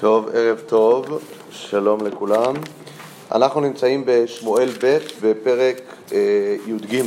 [0.00, 1.06] טוב, ערב טוב,
[1.50, 2.54] שלום לכולם.
[3.32, 5.80] אנחנו נמצאים בשמואל ב' בפרק
[6.12, 7.02] אה, י"ג.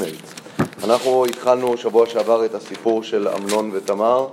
[0.84, 4.28] אנחנו התחלנו שבוע שעבר את הסיפור של אמנון ותמר,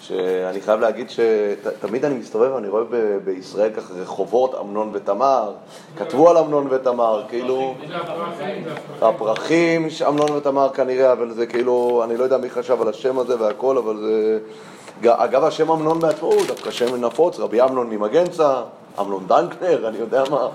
[0.00, 5.52] שאני חייב להגיד שתמיד אני מסתובב ואני רואה ב- בישראל ככה רחובות אמנון ותמר,
[5.96, 7.74] כתבו על אמנון ותמר, כאילו...
[9.02, 13.40] הפרחים, אמנון ותמר כנראה, אבל זה כאילו, אני לא יודע מי חשב על השם הזה
[13.40, 14.38] והכל, אבל זה...
[15.04, 18.62] אגב, השם אמנון בעצמו הוא דווקא שם נפוץ, רבי אמנון ממגנצה,
[19.00, 20.48] אמנון דנקנר, אני יודע מה.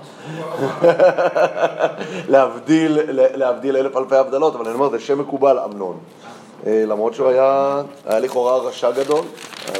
[2.32, 5.98] להבדיל, להבדיל אלף אלפי הבדלות, אבל אני אומר, זה שם מקובל, אמנון.
[6.66, 9.24] אה, למרות שהוא היה, היה לכאורה רשע גדול,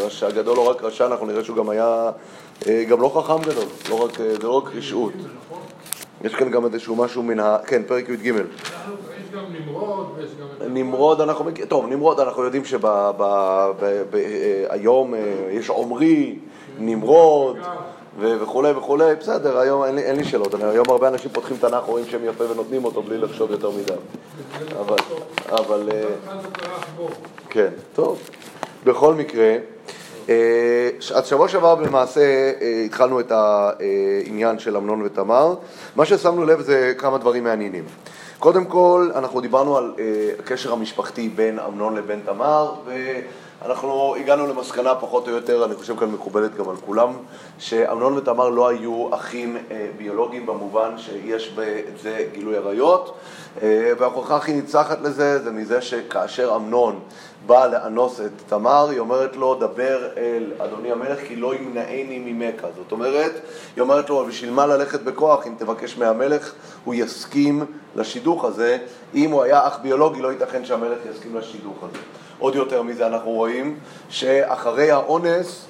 [0.00, 2.10] רשע גדול, לא רק רשע, אנחנו נראה שהוא גם היה,
[2.68, 5.12] אה, גם לא חכם גדול, לא רק, אה, זה לא רק רשעות.
[6.24, 7.58] יש כאן גם איזשהו משהו מן ה...
[7.66, 8.32] כן, פרק י"ג.
[9.34, 10.46] גם נמרוד ויש גם...
[10.74, 13.84] נמרוד, אנחנו מכירים, טוב, נמרוד, אנחנו יודעים שהיום
[15.50, 16.38] יש עומרי,
[16.78, 17.56] נמרוד
[18.20, 21.56] ו- וכולי וכולי, בסדר, היום אין לי, אין לי שאלות, אני- היום הרבה אנשים פותחים
[21.56, 23.92] תנ"ך, רואים שם יפה ונותנים אותו בלי לחשוב יותר מדי,
[24.80, 24.96] אבל,
[25.50, 26.02] אבל, אה.
[27.50, 28.18] כן, טוב.
[28.84, 29.56] בכל מקרה,
[30.28, 30.34] אה,
[31.14, 35.54] אז שבוע שעבר למעשה אה, התחלנו את העניין של אמנון ותמר.
[35.96, 37.84] מה ששמנו לב זה כמה דברים מעניינים.
[38.42, 40.04] קודם כל, אנחנו דיברנו על אה,
[40.38, 46.10] הקשר המשפחתי בין אמנון לבין תמר, ואנחנו הגענו למסקנה פחות או יותר, אני חושב כאן
[46.10, 47.12] מקובלת גם על כולם,
[47.58, 53.16] שאמנון ותמר לא היו אחים אה, ביולוגיים במובן שיש בזה גילוי עריות,
[53.62, 57.00] אה, וההוכחה הכי ניצחת לזה זה מזה שכאשר אמנון
[57.46, 62.66] בא לאנוס את תמר, היא אומרת לו, דבר אל אדוני המלך, כי לא ימנעני ממכה.
[62.76, 63.32] זאת אומרת,
[63.76, 66.52] היא אומרת לו, בשביל מה ללכת בכוח, אם תבקש מהמלך,
[66.84, 67.64] הוא יסכים
[67.96, 68.78] לשידוך הזה.
[69.14, 71.98] אם הוא היה אח ביולוגי, לא ייתכן שהמלך יסכים לשידוך הזה.
[72.38, 73.78] עוד יותר מזה אנחנו רואים,
[74.08, 75.66] שאחרי האונס,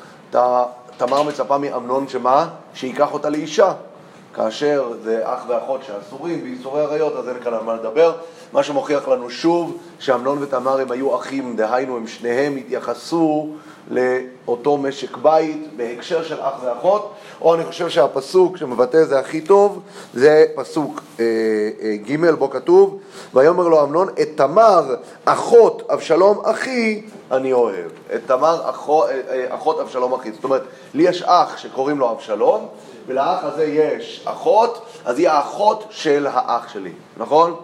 [0.96, 2.48] תמר מצפה מאמנון שמה?
[2.74, 3.72] שייקח אותה לאישה.
[4.34, 8.12] כאשר זה אח ואחות שאסורים באיסורי עריות, אז אין כאן על מה לדבר.
[8.52, 13.48] מה שמוכיח לנו שוב שאמנון ותמר הם היו אחים, דהיינו הם שניהם התייחסו
[13.90, 19.80] לאותו משק בית בהקשר של אח ואחות, או אני חושב שהפסוק שמבטא זה הכי טוב,
[20.14, 21.24] זה פסוק אה,
[21.83, 22.98] אה, ג' בו כתוב,
[23.35, 27.02] ויאמר לו אמנון, את תמר אחות אבשלום אחי
[27.33, 27.90] אני אוהב.
[28.14, 30.33] את תמר אחות, אה, אה, אחות אבשלום אחי.
[30.33, 30.62] זאת אומרת,
[30.95, 32.68] לי יש אח שקוראים לו אבשלום,
[33.07, 37.57] ולאח הזה יש אחות, אז היא האחות של האח שלי, נכון?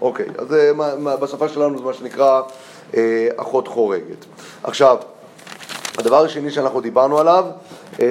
[0.00, 2.40] אוקיי, אז מה- בשפה שלנו זה מה שנקרא
[2.96, 4.24] אה, אחות חורגת.
[4.62, 4.96] עכשיו,
[5.98, 7.44] הדבר השני שאנחנו דיברנו עליו,
[8.00, 8.06] אה,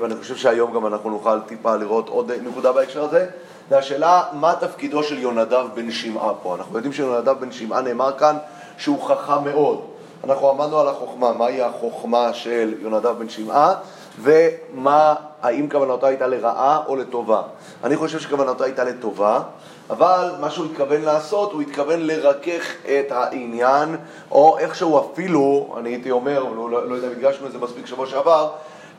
[0.00, 3.26] ואני חושב שהיום גם אנחנו נוכל טיפה לראות עוד נקודה בהקשר הזה,
[3.70, 6.54] זה השאלה מה תפקידו של יונדב בן שמעה פה.
[6.54, 8.36] אנחנו יודעים שיונדב בן שמעה נאמר כאן
[8.78, 9.80] שהוא חכם מאוד.
[10.24, 13.74] אנחנו עמדנו על החוכמה, מהי החוכמה של יונדב בן שמעה,
[14.22, 17.42] ומה, האם כוונתו הייתה לרעה או לטובה.
[17.84, 19.40] אני חושב שכוונתו הייתה לטובה,
[19.90, 23.96] אבל מה שהוא התכוון לעשות, הוא התכוון לרכך את העניין,
[24.30, 28.06] או איכשהו אפילו, אני הייתי אומר, לא, לא, יודע אם הדגשנו את זה מספיק שבוע
[28.06, 28.50] שעבר,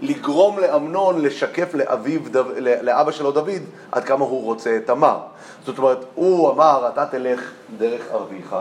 [0.01, 2.22] לגרום לאמנון לשקף לאביו,
[2.81, 3.61] לאבא שלו דוד,
[3.91, 5.17] עד כמה הוא רוצה את תמר.
[5.66, 8.56] זאת אומרת, הוא אמר, אתה תלך דרך אביך,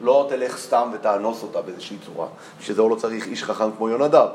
[0.00, 2.26] לא תלך סתם ותאנוס אותה באיזושהי צורה,
[2.60, 4.26] שזה הוא לא צריך איש חכם כמו יונדב.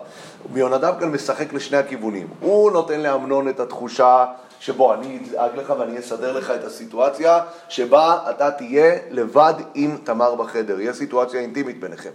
[0.55, 2.27] יונדב כאן משחק לשני הכיוונים.
[2.39, 4.25] הוא נותן לאמנון את התחושה
[4.59, 7.39] שבו אני אדאג לך ואני אסדר לך את הסיטואציה
[7.69, 12.09] שבה אתה תהיה לבד עם תמר בחדר, יהיה סיטואציה אינטימית ביניכם.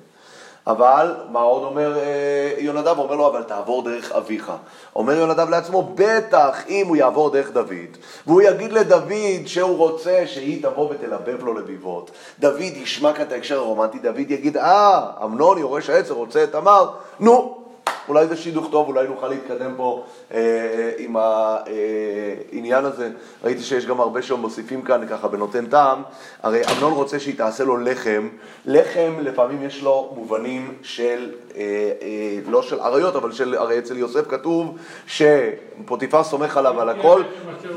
[0.66, 2.98] אבל, מה עוד אומר אה, יונדב?
[2.98, 4.52] אומר לו, אבל תעבור דרך אביך.
[4.96, 7.96] אומר יונדב לעצמו, בטח אם הוא יעבור דרך דוד,
[8.26, 12.10] והוא יגיד לדוד שהוא רוצה שהיא תבוא ותלבב לו לביבות,
[12.40, 16.90] דוד ישמע כאן את ההקשר הרומנטי, דוד יגיד, אה, אמנון יורש העצר רוצה את תמר,
[17.20, 17.65] נו,
[18.08, 23.10] אולי זה שידוך טוב, אולי נוכל להתקדם פה אה, עם העניין הזה.
[23.44, 26.02] ראיתי שיש גם הרבה שמוסיפים כאן ככה בנותן טעם.
[26.42, 28.28] הרי אמנון רוצה שהיא תעשה לו לחם.
[28.66, 31.62] לחם לפעמים יש לו מובנים של, אה,
[32.02, 37.22] אה, לא של אריות, אבל של, הרי אצל יוסף כתוב שפוטיפר סומך עליו על הכל.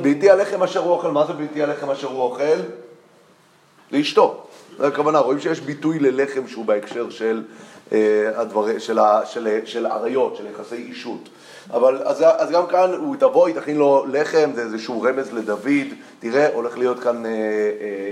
[0.01, 2.59] בלתי הלחם אשר הוא אוכל, מה זה בלתי הלחם אשר הוא אוכל?
[3.91, 4.43] לאשתו.
[4.77, 7.78] זו הכוונה, רואים שיש ביטוי ללחם שהוא בהקשר של, אה,
[8.35, 11.29] הדבר, של, ה, של, של עריות, של יחסי אישות.
[11.73, 15.87] אבל אז, אז גם כאן הוא תבוא, היא תכין לו לחם, זה איזשהו רמז לדוד,
[16.19, 17.35] תראה, הולך להיות כאן, אה, אה,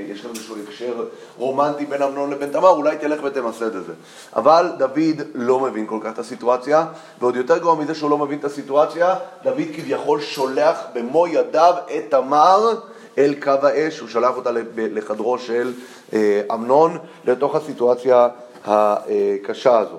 [0.08, 1.06] יש כאן איזשהו הקשר
[1.38, 3.94] רומנטי בין אמנון לבין תמר, אולי תלך ותמסד את זה.
[4.36, 6.86] אבל דוד לא מבין כל כך את הסיטואציה,
[7.20, 12.04] ועוד יותר גרוע מזה שהוא לא מבין את הסיטואציה, דוד כביכול שולח במו ידיו את
[12.10, 12.74] תמר
[13.18, 15.74] אל קו האש, הוא שלח אותה לחדרו של
[16.14, 18.28] אה, אמנון לתוך הסיטואציה
[18.68, 19.98] הקשה הזו.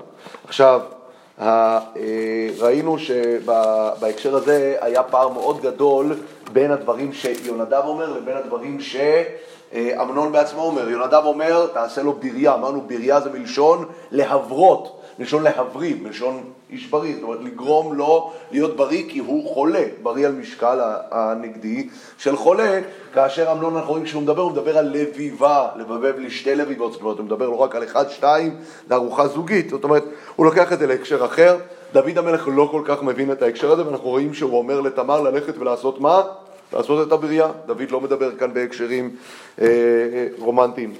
[0.48, 0.80] עכשיו,
[1.40, 1.80] אה,
[2.58, 6.16] ראינו שבהקשר הזה היה פער מאוד גדול
[6.52, 10.88] בין הדברים שיונדב אומר לבין הדברים שאמנון בעצמו אומר.
[10.88, 15.00] יונדב אומר, תעשה לו בריה, אמרנו בריה זה מלשון להברות.
[15.18, 20.26] מלשון להבריא, מלשון איש בריא, זאת אומרת לגרום לו להיות בריא כי הוא חולה, בריא
[20.26, 20.78] על משקל
[21.10, 21.88] הנגדי
[22.18, 22.80] של חולה,
[23.14, 27.18] כאשר אמנון אנחנו רואים כשהוא מדבר, הוא מדבר על לביבה, לבבב לשתי לביבות, זאת אומרת
[27.18, 28.56] הוא מדבר לא רק על אחד, שתיים,
[28.88, 30.04] זה ארוחה זוגית, זאת אומרת
[30.36, 31.56] הוא לוקח את זה להקשר אחר,
[31.92, 35.58] דוד המלך לא כל כך מבין את ההקשר הזה ואנחנו רואים שהוא אומר לתמר ללכת
[35.58, 36.22] ולעשות מה?
[36.72, 39.10] לעשות את הבריאה, דוד לא מדבר כאן בהקשרים
[39.60, 40.94] אה, אה, רומנטיים.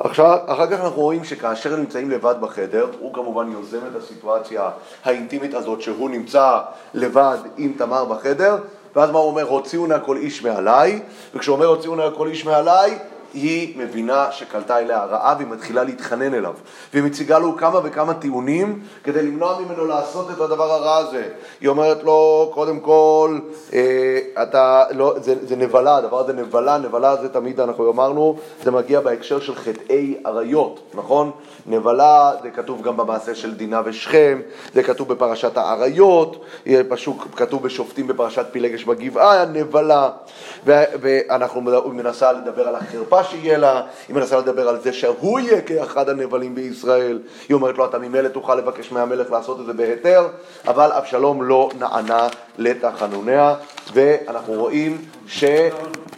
[0.00, 4.70] עכשיו, אחר כך אנחנו רואים שכאשר הם נמצאים לבד בחדר, הוא כמובן יוזם את הסיטואציה
[5.04, 6.58] האינטימית הזאת שהוא נמצא
[6.94, 8.56] לבד עם תמר בחדר,
[8.96, 9.48] ואז מה הוא אומר?
[9.48, 11.02] הוציאו נא כל איש מעליי,
[11.34, 12.98] וכשהוא אומר הוציאו נא כל איש מעליי,
[13.34, 16.54] היא מבינה שקלטה אליה הרעה והיא מתחילה להתחנן אליו.
[16.92, 21.28] והיא מציגה לו כמה וכמה טיעונים כדי למנוע ממנו לעשות את הדבר הרע הזה.
[21.60, 23.38] היא אומרת לו, קודם כל,
[23.72, 28.70] אה, אתה, לא, זה, זה נבלה, הדבר הזה נבלה, נבלה זה תמיד, אנחנו אמרנו, זה
[28.70, 31.30] מגיע בהקשר של חטאי עריות, נכון?
[31.66, 34.40] נבלה, זה כתוב גם במעשה של דינה ושכם,
[34.74, 36.44] זה כתוב בפרשת האריות,
[36.88, 40.10] פשוט כתוב בשופטים בפרשת פילגש בגבעה, נבלה.
[40.64, 41.60] ואנחנו
[41.92, 46.54] מנסה לדבר על החרפה שיהיה לה, היא מנסה לדבר על זה שהוא יהיה כאחד הנבלים
[46.54, 47.18] בישראל.
[47.48, 50.28] היא אומרת לו, אתה ממילא תוכל לבקש מהמלך לעשות את זה בהיתר,
[50.66, 52.28] אבל אבשלום לא נענה
[52.58, 53.54] לתחנוניה,
[53.94, 55.44] ואנחנו רואים ש...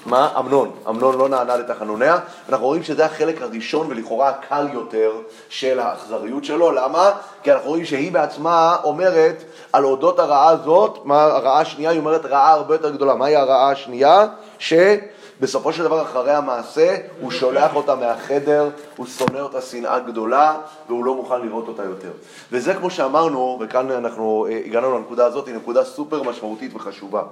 [0.06, 0.28] מה?
[0.38, 0.70] אמנון.
[0.88, 2.18] אמנון לא נענה לתחנוניה.
[2.48, 5.12] אנחנו רואים שזה החלק הראשון ולכאורה הקל יותר
[5.48, 6.72] של האכזריות שלו.
[6.72, 7.10] למה?
[7.42, 11.90] כי אנחנו רואים שהיא בעצמה אומרת על אודות הרעה הזאת, מה הרעה השנייה?
[11.90, 13.14] היא אומרת רעה הרבה יותר גדולה.
[13.14, 14.26] מהי הרעה השנייה?
[14.58, 14.72] ש...
[15.40, 20.56] בסופו של דבר, אחרי המעשה, הוא שולח אותה מהחדר, הוא שונא אותה שנאה גדולה,
[20.88, 22.10] והוא לא מוכן לראות אותה יותר.
[22.52, 27.22] וזה כמו שאמרנו, וכאן אנחנו אה, הגענו לנקודה הזאת, היא נקודה סופר משמעותית וחשובה.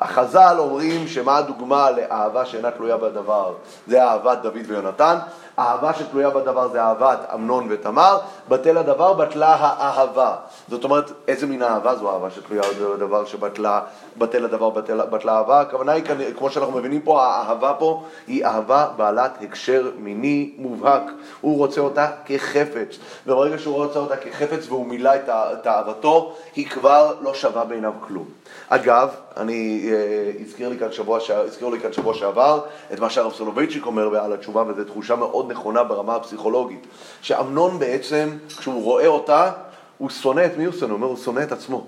[0.00, 3.54] החז"ל אומרים שמה הדוגמה לאהבה שאינה תלויה בדבר?
[3.86, 5.16] זה אהבת דוד ויונתן.
[5.58, 8.18] אהבה שתלויה בדבר זה אהבת אמנון ותמר,
[8.48, 10.36] בטל הדבר בטלה האהבה.
[10.68, 12.62] זאת אומרת, איזה מין אהבה זו אהבה שתלויה
[12.96, 13.80] בדבר שבטלה,
[14.18, 15.60] בטל הדבר בטל, בטלה אהבה?
[15.60, 16.04] הכוונה היא,
[16.38, 21.02] כמו שאנחנו מבינים פה, האהבה פה היא אהבה בעלת הקשר מיני מובהק.
[21.40, 27.14] הוא רוצה אותה כחפץ, וברגע שהוא רוצה אותה כחפץ והוא מילא את אהבתו, היא כבר
[27.20, 28.26] לא שווה בעיניו כלום.
[28.68, 32.60] אגב, אני, אה, הזכיר לי כאן שבוע, הזכיר לי כאן שבוע שעבר
[32.92, 36.86] את מה שהרב סולובייצ'יק אומר על התשובה, וזו תחושה מאוד נכונה ברמה הפסיכולוגית,
[37.22, 39.50] שאמנון בעצם, כשהוא רואה אותה,
[39.98, 40.92] הוא שונא את מי הוא שונא?
[40.92, 41.86] הוא אומר, הוא שונא את עצמו.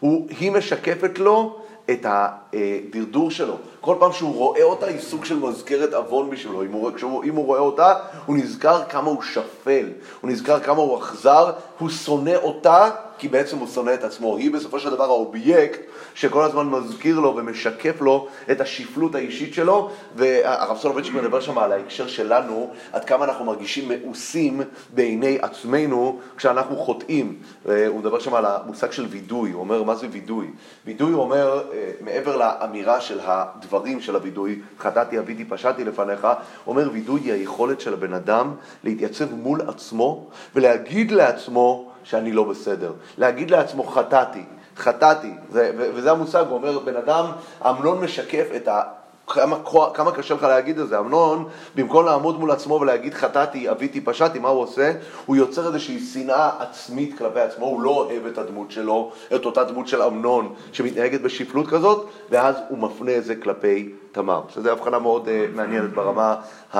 [0.00, 1.58] הוא, היא משקפת לו
[1.90, 3.56] את הדרדור שלו.
[3.80, 6.62] כל פעם שהוא רואה אותה היא סוג של מזכרת עוון בשבילו.
[6.62, 7.94] אם הוא, כשהוא, אם הוא רואה אותה,
[8.26, 9.86] הוא נזכר כמה הוא שפל,
[10.20, 14.36] הוא נזכר כמה הוא אכזר, הוא שונא אותה כי בעצם הוא שונא את עצמו.
[14.36, 15.80] היא בסופו של דבר האובייקט
[16.14, 21.72] שכל הזמן מזכיר לו ומשקף לו את השפלות האישית שלו, והרב סולובייצ'יק מדבר שם על
[21.72, 24.60] ההקשר שלנו, עד כמה אנחנו מרגישים מאוסים
[24.94, 27.38] בעיני עצמנו כשאנחנו חוטאים.
[27.64, 30.50] הוא מדבר שם על המושג של וידוי, הוא אומר, מה זה וידוי?
[30.86, 36.26] וידוי הוא אומר, אה, מעבר לאמירה של הדברים של הוידוי, חטאתי, אביתי, פשעתי לפניך,
[36.66, 38.54] אומר, וידוי היא היכולת של הבן אדם
[38.84, 42.92] להתייצב מול עצמו ולהגיד לעצמו, שאני לא בסדר.
[43.18, 44.42] להגיד לעצמו חטאתי,
[44.76, 47.26] חטאתי, וזה המושג, הוא אומר, בן אדם,
[47.68, 48.82] אמנון משקף את ה...
[49.28, 49.56] כמה,
[49.94, 50.98] כמה קשה לך להגיד את זה.
[50.98, 54.92] אמנון, במקום לעמוד מול עצמו ולהגיד חטאתי, אביתי, פשעתי, מה הוא עושה?
[55.26, 59.64] הוא יוצר איזושהי שנאה עצמית כלפי עצמו, הוא לא אוהב את הדמות שלו, את אותה
[59.64, 64.98] דמות של אמנון שמתנהגת בשפלות כזאת, ואז הוא מפנה את זה כלפי תמר, שזו הבחנה
[64.98, 66.36] מאוד uh, מעניינת ברמה
[66.72, 66.76] uh,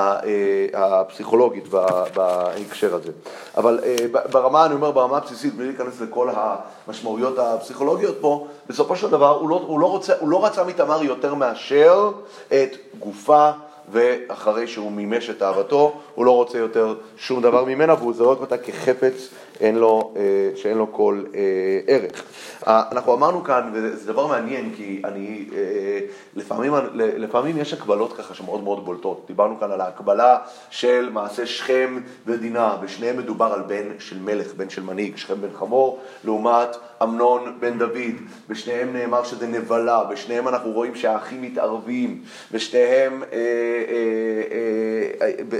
[0.74, 1.68] הפסיכולוגית
[2.14, 3.12] בהקשר הזה.
[3.56, 9.10] אבל uh, ברמה, אני אומר, ברמה הבסיסית, בלי להיכנס לכל המשמעויות הפסיכולוגיות פה, בסופו של
[9.10, 12.10] דבר הוא לא, הוא לא, רוצה, הוא לא רצה מתמר יותר מאשר
[12.48, 13.50] את גופה
[13.92, 18.58] ואחרי שהוא מימש את אהבתו, הוא לא רוצה יותר שום דבר ממנה והוא זורק אותה
[18.58, 19.28] כחפץ
[19.60, 20.22] אין לו, אה,
[20.56, 21.40] שאין לו כל אה,
[21.86, 22.22] ערך.
[22.66, 25.98] אנחנו אמרנו כאן, וזה דבר מעניין, כי אני, אה,
[26.36, 29.24] לפעמים, לפעמים יש הקבלות ככה שמאוד מאוד בולטות.
[29.26, 30.38] דיברנו כאן על ההקבלה
[30.70, 35.52] של מעשה שכם ודינה, בשניהם מדובר על בן של מלך, בן של מנהיג, שכם בן
[35.58, 38.14] חמור, לעומת אמנון בן דוד.
[38.48, 42.22] בשניהם נאמר שזה נבלה, בשניהם אנחנו רואים שהאחים מתערבים,
[42.52, 43.22] בשניהם,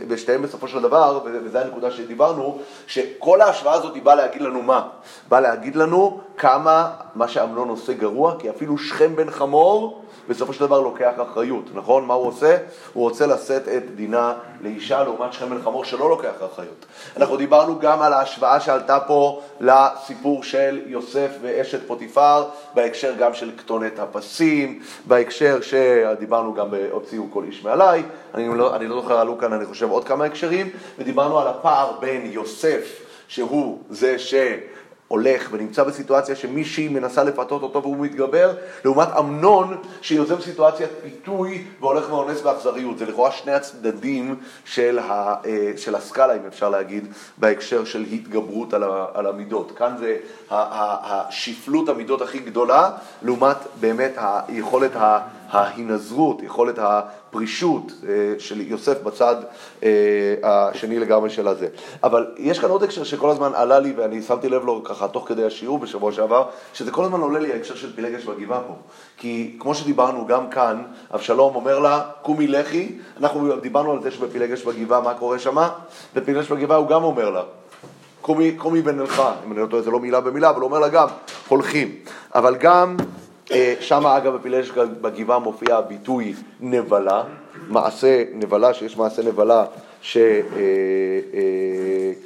[0.09, 4.89] בשניהם בסופו של דבר, וזו הנקודה שדיברנו, שכל ההשוואה הזאת הזאת באה להגיד לנו מה?
[5.29, 10.67] באה להגיד לנו כמה מה שאמנון עושה גרוע, כי אפילו שכם בן חמור בסופו של
[10.67, 12.05] דבר לוקח אחריות, נכון?
[12.05, 12.57] מה הוא עושה?
[12.93, 16.87] הוא רוצה לשאת את דינה לאישה לעומת שכם בן חמור שלא לוקח אחריות.
[17.17, 23.51] אנחנו דיברנו גם על ההשוואה שעלתה פה לסיפור של יוסף ואשת פוטיפר, בהקשר גם של
[23.57, 28.03] כתונת הפסים, בהקשר שדיברנו גם בהוציאו כל איש מעליי,
[28.35, 31.93] אני לא, אני לא זוכר, עלו כאן אני חושב עוד כמה הקשרים, ודיברנו על הפער
[32.01, 34.35] בין יוסף שהוא זה ש...
[35.09, 42.11] הולך ונמצא בסיטואציה שמישהי מנסה לפתות אותו והוא מתגבר, לעומת אמנון שיוזם סיטואציית פיתוי והולך
[42.11, 42.99] ואונס באכזריות.
[42.99, 47.07] זה לכאורה שני הצדדים של, ה, אה, של הסקאלה, אם אפשר להגיד,
[47.39, 48.75] בהקשר של התגברות
[49.15, 49.73] על המידות.
[49.77, 50.17] כאן זה
[50.51, 52.91] השפלות המידות הכי גדולה,
[53.23, 54.93] לעומת באמת היכולת
[55.51, 56.79] ההינזרות, יכולת
[57.37, 59.37] הפרישות אה, של יוסף בצד
[59.83, 59.89] אה,
[60.43, 61.69] השני לגמרי של הזה.
[62.03, 65.29] אבל יש כאן עוד הקשר שכל הזמן עלה לי, ואני שמתי לב לו ככה תוך
[65.29, 68.75] כדי השיעור בשבוע שעבר, שזה כל הזמן עולה לי ההקשר של פילגש בגבעה פה.
[69.17, 70.83] כי כמו שדיברנו גם כאן,
[71.15, 75.69] אבשלום אומר לה, קומי לכי, אנחנו דיברנו על זה שבפילגש בגבעה, מה קורה שמה?
[76.15, 77.43] בפילגש בגבעה הוא גם אומר לה.
[78.21, 80.89] קומי, קומי ונלכה, אם אני לא טועה זה לא מילה במילה, אבל הוא אומר לה
[80.89, 81.09] גם,
[81.49, 81.95] הולכים.
[82.35, 82.97] אבל גם
[83.81, 87.25] שם אגב בפילגש בגבעה מופיע הביטוי נבלה,
[87.69, 89.65] מעשה נבלה, שיש מעשה נבלה
[90.01, 90.27] שקרה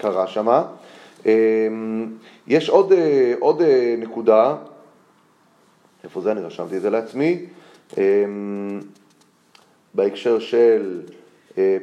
[0.05, 0.63] אה, אה, שם.
[2.47, 2.93] יש עוד,
[3.41, 3.63] עוד
[3.99, 4.57] נקודה,
[6.05, 7.47] איפה זה אני רשמתי את זה לעצמי,
[9.95, 11.03] בהקשר של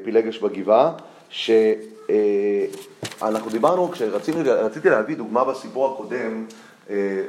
[0.04, 0.94] פילגש בגבעה,
[1.30, 1.70] שאנחנו
[3.52, 6.32] דיברנו, כשרציתי להביא דוגמה בסיפור הקודם, אה,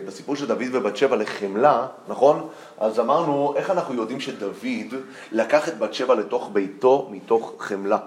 [0.06, 2.48] בסיפור של דוד ובת שבע לחמלה, נכון?
[2.78, 4.94] אז אמרנו, איך אנחנו יודעים שדוד
[5.32, 7.98] לקח את בת שבע לתוך ביתו מתוך חמלה?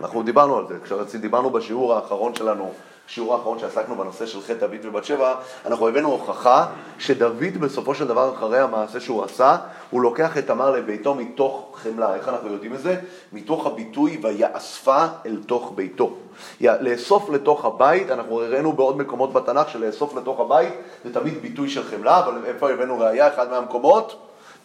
[0.00, 2.72] אנחנו דיברנו על זה, כשדיברנו בשיעור האחרון שלנו
[3.08, 5.34] בשיעור האחרון שעסקנו בנושא של חטא דוד ובת שבע,
[5.66, 6.66] אנחנו הבאנו הוכחה
[6.98, 9.56] שדוד בסופו של דבר אחרי המעשה שהוא עשה,
[9.90, 12.14] הוא לוקח את תמר לביתו מתוך חמלה.
[12.14, 13.00] איך אנחנו יודעים את זה?
[13.32, 16.16] מתוך הביטוי ויאספה אל תוך ביתו.
[16.60, 21.82] לאסוף לתוך הבית, אנחנו הראינו בעוד מקומות בתנ"ך שלאסוף לתוך הבית זה תמיד ביטוי של
[21.82, 23.28] חמלה, אבל איפה הבאנו ראייה?
[23.28, 24.16] אחד מהמקומות?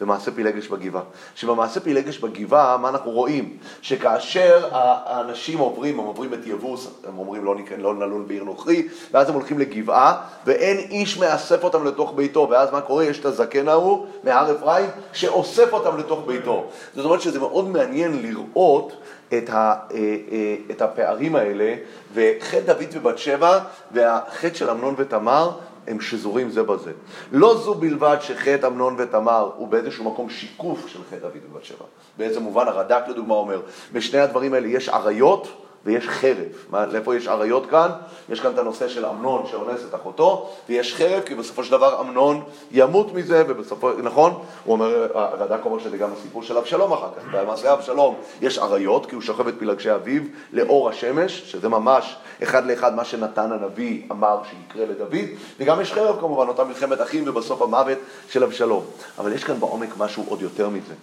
[0.02, 1.02] במעשה פילגש בגבעה.
[1.36, 3.58] שבמעשה פילגש בגבעה, מה אנחנו רואים?
[3.82, 9.30] שכאשר האנשים עוברים, הם עוברים את יבוס, הם אומרים לא, לא נלון בעיר נוכרי, ואז
[9.30, 13.06] הם הולכים לגבעה, ואין איש מאסף אותם לתוך ביתו, ואז מה קורה?
[13.06, 16.66] יש את הזקן ההוא מהר אפרים, שאוסף אותם לתוך ביתו.
[16.96, 18.94] זאת אומרת שזה מאוד מעניין לראות
[19.38, 19.98] את, ה, אה,
[20.32, 21.76] אה, את הפערים האלה,
[22.14, 23.60] וחטא דוד ובת שבע,
[23.92, 25.52] והחטא של אמנון ותמר,
[25.88, 26.92] הם שזורים זה בזה.
[27.32, 31.86] לא זו בלבד שחטא אמנון ותמר הוא באיזשהו מקום שיקוף של חטא דוד ובת שבע.
[32.18, 33.62] באיזה מובן הרד"ק לדוגמה אומר,
[33.94, 35.48] בשני הדברים האלה יש עריות
[35.86, 36.48] ויש חרב.
[36.70, 37.90] מה, לאיפה יש עריות כאן?
[38.30, 42.02] יש כאן את הנושא של אמנון שאונס את אחותו, ויש חרב, כי בסופו של דבר
[42.02, 44.34] אמנון ימות מזה, ובסופו, נכון?
[44.64, 47.24] הוא אומר, הרד"ק אומר שזה גם הסיפור של אבשלום אחר כך.
[47.32, 50.22] במעשה אבשלום יש עריות, כי הוא שוכב את פלגשי אביו
[50.54, 55.16] לאור השמש, שזה ממש אחד לאחד מה שנתן הנביא אמר שיקרה לדוד,
[55.60, 57.98] וגם יש חרב כמובן, אותה מלחמת אחים ובסוף המוות
[58.30, 58.84] של אבשלום.
[59.18, 60.94] אבל יש כאן בעומק משהו עוד יותר מזה.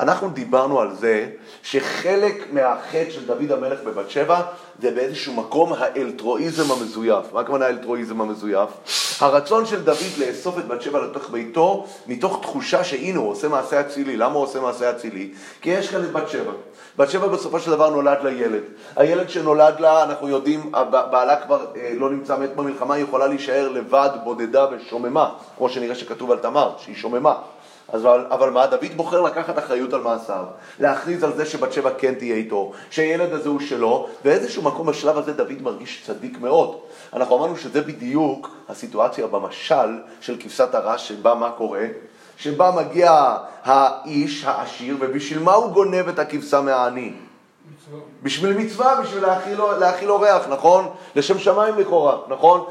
[0.00, 1.26] אנחנו דיברנו על זה
[1.62, 4.40] שחלק מהחטא של דוד המלך בבת שבע
[4.82, 7.32] זה באיזשהו מקום האלטרואיזם המזויף.
[7.32, 8.70] מה הכוונה האלטרואיזם המזויף?
[9.20, 13.80] הרצון של דוד לאסוף את בת שבע לתוך ביתו מתוך תחושה שהנה הוא עושה מעשה
[13.80, 14.16] אצילי.
[14.16, 15.30] למה הוא עושה מעשה אצילי?
[15.60, 16.52] כי יש כאן את בת שבע.
[16.98, 18.62] בת שבע בסופו של דבר נולד לה ילד.
[18.96, 23.68] הילד שנולד לה, אנחנו יודעים, בעלה כבר אה, לא נמצא מת במלחמה, היא יכולה להישאר
[23.68, 27.34] לבד, בודדה ושוממה, כמו שנראה שכתוב על תמר, שהיא שוממה.
[27.92, 30.44] אבל, אבל מה, דוד בוחר לקחת אחריות על מעשיו,
[30.80, 35.18] להכריז על זה שבת שבע כן תהיה איתו, שהילד הזה הוא שלו, באיזשהו מקום בשלב
[35.18, 36.76] הזה דוד מרגיש צדיק מאוד.
[37.12, 41.86] אנחנו אמרנו שזה בדיוק הסיטואציה במשל של כבשת הרש, שבה מה קורה?
[42.36, 47.12] שבה מגיע האיש העשיר, ובשביל מה הוא גונב את הכבשה מהעני?
[47.72, 48.00] מצווה.
[48.22, 49.24] בשביל מצווה, בשביל
[49.78, 50.88] להאכיל אורח, נכון?
[51.16, 52.64] לשם שמיים לכאורה, נכון?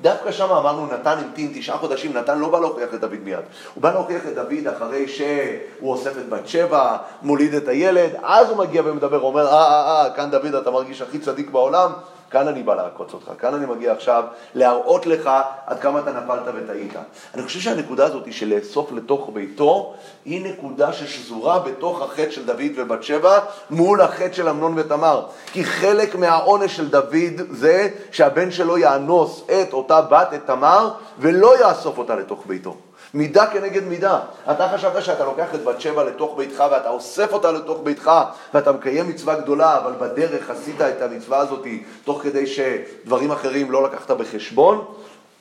[0.00, 3.38] דווקא שם אמרנו, נתן המתין תשעה חודשים, נתן לא בא להוכיח את דוד מיד.
[3.74, 8.50] הוא בא להוכיח את דוד אחרי שהוא אוסף את בת שבע, מוליד את הילד, אז
[8.50, 11.90] הוא מגיע ומדבר, אומר, אה, אה, אה, כאן דוד אתה מרגיש הכי צדיק בעולם,
[12.34, 14.24] כאן אני בא לעקוץ אותך, כאן אני מגיע עכשיו
[14.54, 15.30] להראות לך
[15.66, 16.92] עד כמה אתה נפלת וטעית.
[17.34, 22.72] אני חושב שהנקודה הזאת של לאסוף לתוך ביתו, היא נקודה ששזורה בתוך החטא של דוד
[22.76, 23.38] ובת שבע
[23.70, 25.26] מול החטא של אמנון ותמר.
[25.52, 31.60] כי חלק מהעונש של דוד זה שהבן שלו יאנוס את אותה בת, את תמר, ולא
[31.60, 32.76] יאסוף אותה לתוך ביתו.
[33.14, 34.18] מידה כנגד מידה.
[34.50, 38.10] אתה חשבת שאתה לוקח את בת שבע לתוך ביתך ואתה אוסף אותה לתוך ביתך
[38.54, 41.66] ואתה מקיים מצווה גדולה, אבל בדרך עשית את המצווה הזאת
[42.04, 44.84] תוך כדי שדברים אחרים לא לקחת בחשבון,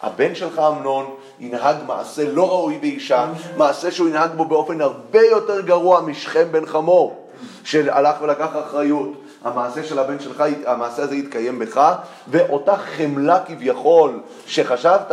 [0.01, 3.25] הבן שלך אמנון ינהג מעשה לא ראוי באישה,
[3.57, 7.27] מעשה שהוא ינהג בו באופן הרבה יותר גרוע משכם בן חמור,
[7.63, 9.22] שהלך ולקח אחריות.
[9.43, 11.93] המעשה של הבן שלך, המעשה הזה יתקיים בך,
[12.27, 15.12] ואותה חמלה כביכול שחשבת,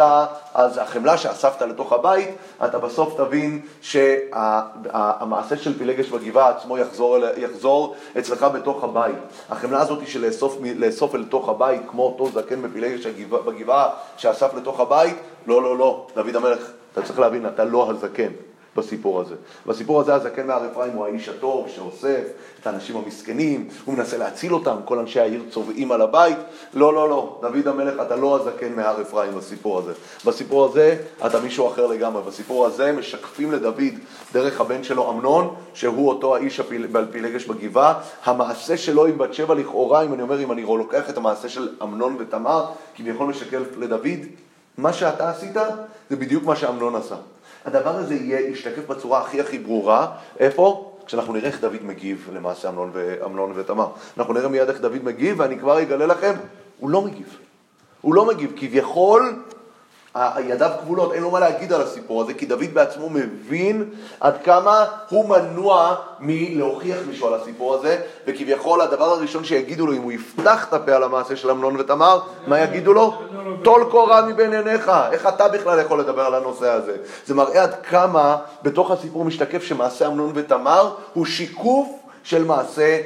[0.54, 2.28] אז החמלה שאספת לתוך הבית,
[2.64, 9.16] אתה בסוף תבין שהמעשה של פילגש בגבעה עצמו יחזור, יחזור אצלך בתוך הבית.
[9.50, 13.06] החמלה הזאת של לאסוף, לאסוף אל תוך הבית, כמו אותו זקן בפילגש
[13.46, 18.49] בגבעה שאסף לתוך הבית, לא, לא, לא, דוד המלך, אתה צריך להבין, אתה לא הזקן.
[18.76, 19.34] בסיפור הזה.
[19.66, 22.22] בסיפור הזה הזקן מהר אפרים הוא האיש הטוב שאוסף
[22.60, 26.38] את האנשים המסכנים, הוא מנסה להציל אותם, כל אנשי העיר צובעים על הבית.
[26.74, 29.92] לא, לא, לא, דוד המלך, אתה לא הזקן מהר אפרים בסיפור הזה.
[30.26, 30.96] בסיפור הזה
[31.26, 32.22] אתה מישהו אחר לגמרי.
[32.22, 33.94] בסיפור הזה משקפים לדוד
[34.32, 38.00] דרך הבן שלו אמנון, שהוא אותו האיש הפילגש בגבעה.
[38.24, 41.68] המעשה שלו עם בת שבע לכאורה, אם אני אומר, אם אני לוקח את המעשה של
[41.82, 42.64] אמנון ותמר,
[42.96, 44.20] כביכול משקף לדוד,
[44.78, 45.56] מה שאתה עשית
[46.10, 47.16] זה בדיוק מה שאמנון עשה.
[47.64, 50.06] הדבר הזה יהיה, ישתקף בצורה הכי הכי ברורה,
[50.38, 50.96] איפה?
[51.06, 52.92] כשאנחנו נראה איך דוד מגיב למעשה אמנון,
[53.24, 53.88] אמנון ותמר.
[54.18, 56.32] אנחנו נראה מיד איך דוד מגיב, ואני כבר אגלה לכם,
[56.78, 57.36] הוא לא מגיב.
[58.00, 59.42] הוא לא מגיב, כביכול
[60.38, 63.90] ידיו כבולות, אין לו מה להגיד על הסיפור הזה, כי דוד בעצמו מבין
[64.20, 70.02] עד כמה הוא מנוע מלהוכיח מישהו על הסיפור הזה, וכביכול הדבר הראשון שיגידו לו, אם
[70.02, 73.22] הוא יפתח את הפה על המעשה של אמנון ותמר, מה יגידו לו?
[73.62, 76.96] טול קורה מבין עיניך, איך אתה בכלל יכול לדבר על הנושא הזה?
[77.26, 81.88] זה מראה עד כמה בתוך הסיפור משתקף שמעשה אמנון ותמר הוא שיקוף
[82.22, 83.00] של מעשה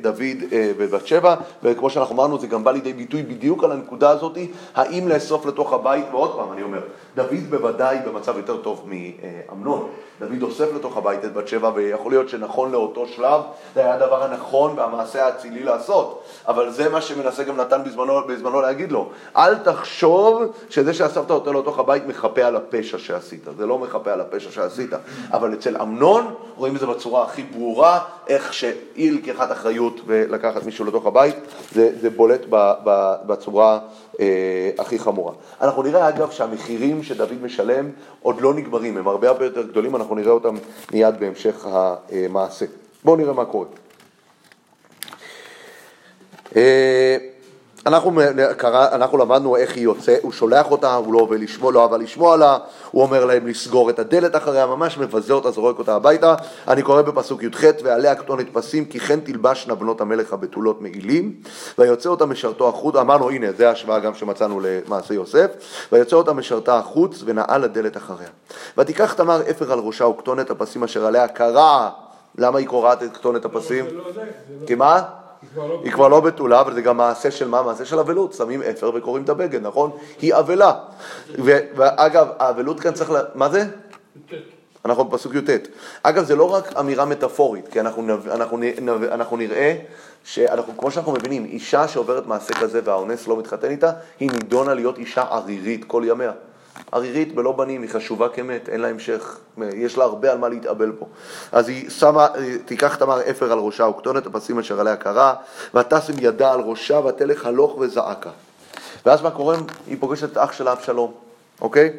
[0.00, 4.10] דוד אה, בבת שבע, וכמו שאנחנו אמרנו, זה גם בא לידי ביטוי בדיוק על הנקודה
[4.10, 4.38] הזאת,
[4.74, 6.80] האם לאסוף לתוך הבית, ועוד פעם אני אומר,
[7.16, 9.88] דוד בוודאי במצב יותר טוב מאמנון.
[10.20, 13.40] דוד אוסף לתוך הבית את בת שבע, ויכול להיות שנכון לאותו שלב,
[13.74, 16.22] זה היה הדבר הנכון והמעשה האצילי לעשות.
[16.48, 19.08] אבל זה מה שמנסה גם נתן בזמנו, בזמנו להגיד לו.
[19.36, 23.44] אל תחשוב שזה שאספת אותו לתוך הבית מחפה על הפשע שעשית.
[23.58, 24.90] זה לא מחפה על הפשע שעשית.
[25.32, 30.84] אבל אצל אמנון רואים את זה בצורה הכי ברורה, איך שאי לקיחת אחריות ולקחת מישהו
[30.84, 31.36] לתוך הבית,
[31.72, 33.78] זה, זה בולט ב, ב, בצורה
[34.78, 35.32] הכי חמורה.
[35.60, 37.90] אנחנו נראה אגב שהמחירים שדוד משלם
[38.22, 40.54] עוד לא נגמרים, הם הרבה הרבה יותר גדולים, אנחנו נראה אותם
[40.92, 42.66] מיד בהמשך המעשה.
[43.04, 43.66] בואו נראה מה קורה.
[47.86, 48.20] אנחנו,
[48.56, 51.96] קרא, אנחנו למדנו איך היא יוצא, הוא שולח אותה, הוא לא אוהב לשמוע, לא אהבה
[51.96, 52.58] לשמוע לה,
[52.90, 56.34] הוא אומר להם לסגור את הדלת אחריה, ממש מבזה אותה, זורק אותה הביתה.
[56.68, 61.34] אני קורא בפסוק י"ח, ועליה כתונת פסים, כי כן תלבשנה בנות המלך הבתולות מעילים,
[61.78, 65.50] ויוצא אותה משרתו החוץ, אמרנו הנה, זה ההשוואה גם שמצאנו למעשה יוסף,
[65.92, 68.28] ויוצא אותה משרתה החוץ, ונעל לדלת אחריה.
[68.78, 71.90] ותיקח תמר אפר על ראשה וכתונת הפסים אשר עליה קרע,
[72.38, 73.86] למה היא קורעת את כתונת הפסים?
[73.86, 74.22] לא, לא
[74.66, 75.02] כי מה?
[75.84, 77.62] היא כבר לא בתולה, אבל זה גם מעשה של מה?
[77.62, 79.90] מעשה של אבלות, שמים אפר וקוראים את הבגד, נכון?
[80.20, 80.72] היא אבלה.
[81.74, 83.16] ואגב, האבלות כאן צריך ל...
[83.34, 83.64] מה זה?
[84.84, 85.50] אנחנו בפסוק י"ט.
[86.02, 88.58] אגב, זה לא רק אמירה מטאפורית, כי אנחנו, אנחנו,
[89.12, 89.76] אנחנו נראה
[90.24, 94.98] שאנחנו, כמו שאנחנו מבינים, אישה שעוברת מעשה כזה והאונס לא מתחתן איתה, היא נידונה להיות
[94.98, 96.32] אישה ערירית כל ימיה.
[96.92, 100.92] ערירית בלא בנים היא חשובה כמת, אין לה המשך, יש לה הרבה על מה להתאבל
[100.98, 101.06] פה.
[101.52, 102.26] אז היא שמה,
[102.64, 105.34] תיקח תמר אפר על ראשה וכתונת הפסים אשר עליה קרה,
[105.74, 108.30] ותשם ידה על ראשה ותלך הלוך וזעקה.
[109.06, 109.56] ואז מה קורה?
[109.86, 111.14] היא פוגשת את אח שלה אבשלום,
[111.60, 111.92] אוקיי?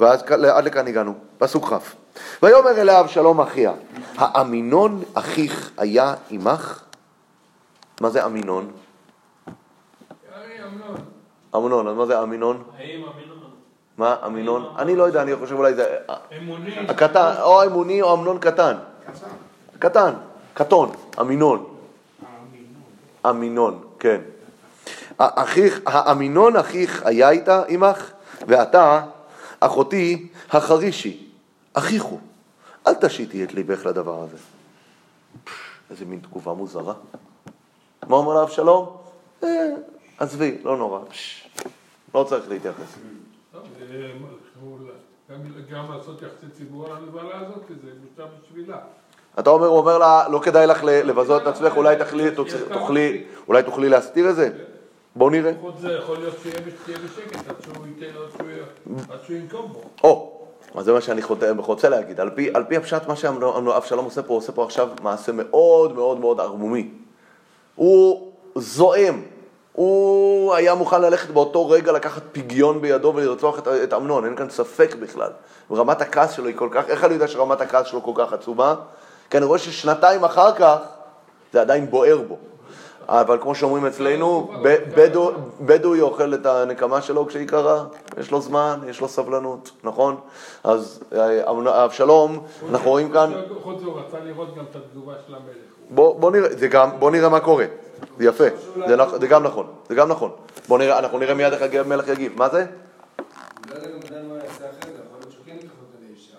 [0.00, 1.94] ואז עד לכאן הגענו, פסוק כ'.
[2.42, 3.72] ויאמר אליה אבשלום אחיה,
[4.16, 6.82] האמינון אחיך היה עמך?
[8.00, 8.70] מה זה אמינון?
[11.56, 12.62] אמנון, אז מה זה אמינון?
[12.78, 13.35] האם אמינון?
[13.98, 14.74] מה, אמינון?
[14.78, 15.96] אני לא יודע, אני חושב אולי זה...
[16.38, 16.78] אמוני.
[16.88, 18.76] הקטן, או אמוני או אמנון קטן.
[19.78, 20.12] קטן,
[20.54, 21.74] קטון, אמינון.
[23.30, 24.20] אמינון, כן.
[25.18, 28.10] אחיך, האמינון אחיך היה איתה עמך,
[28.46, 29.02] ואתה,
[29.60, 31.28] אחותי, החרישי,
[31.72, 32.20] אחיך הוא.
[32.86, 34.36] אל תשיתי את ליבך לדבר הזה.
[35.90, 36.94] איזה מין תגובה מוזרה.
[38.08, 38.96] מה אומר לאבשלום?
[39.44, 39.48] אה,
[40.18, 41.00] עזבי, לא נורא.
[42.14, 42.96] לא צריך להתייחס.
[45.70, 48.78] גם לעשות יחסי ציבור על הנבלה הזאת, כי זה בושה בשבילה.
[49.38, 51.96] אתה אומר, הוא אומר לה, לא כדאי לך לבזות את עצמך, אולי
[52.72, 54.50] תוכלי, אולי תוכלי להסתיר את זה?
[55.16, 55.52] בואו נראה.
[55.60, 57.54] חוץ זה יכול להיות שיהיה בשקט עד
[59.24, 59.82] שהוא ינקום בו.
[60.04, 60.40] או,
[60.74, 61.20] אז זה מה שאני
[61.56, 62.20] רוצה להגיד.
[62.54, 66.40] על פי הפשט, מה שאבשלום עושה פה, הוא עושה פה עכשיו מעשה מאוד מאוד מאוד
[66.40, 66.90] ערמומי.
[67.74, 69.22] הוא זועם
[69.76, 74.50] הוא היה מוכן ללכת באותו רגע לקחת פגיון בידו ולרצוח את, את אמנון, אין כאן
[74.50, 75.30] ספק בכלל.
[75.70, 78.74] ורמת הכעס שלו היא כל כך, איך אני יודע שרמת הכעס שלו כל כך עצומה?
[79.30, 80.76] כי אני רואה ששנתיים אחר כך
[81.52, 82.36] זה עדיין בוער בו.
[83.08, 84.50] אבל כמו שאומרים אצלנו,
[85.60, 87.84] בדואי אוכל את הנקמה שלו כשהיא קרה,
[88.18, 90.16] יש לו זמן, יש לו סבלנות, נכון?
[90.64, 92.38] אז אה, אבשלום,
[92.70, 95.75] אנחנו רואים כאן, חוץ הוא רצה לראות גם את התגובה של המלך.
[95.90, 97.64] בוא, בוא, נראה, זה גם, בוא נראה מה קורה,
[98.18, 98.44] זה יפה,
[98.86, 100.30] זה, נכ- זה גם נכון, זה גם נכון.
[100.68, 102.66] בוא נראה, אנחנו נראה מיד איך המלך יגיב, מה זה?
[103.70, 103.76] לא
[106.08, 106.36] לאישה.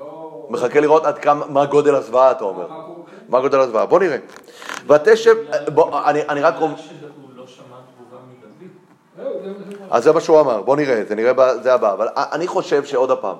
[0.00, 0.46] לא...
[0.50, 2.68] מחכה לראות עד כמה, מה גודל הזוועה, אתה אומר.
[2.68, 3.38] מה?
[3.38, 3.42] כן.
[3.42, 3.86] גודל הזוועה?
[3.86, 4.16] בוא נראה.
[4.88, 5.34] ותשב,
[5.74, 6.68] בוא, אני, אני רק לא
[9.90, 13.10] אז זה מה שהוא אמר, בוא נראה, זה נראה, זה הבא, אבל אני חושב שעוד
[13.10, 13.36] הפעם,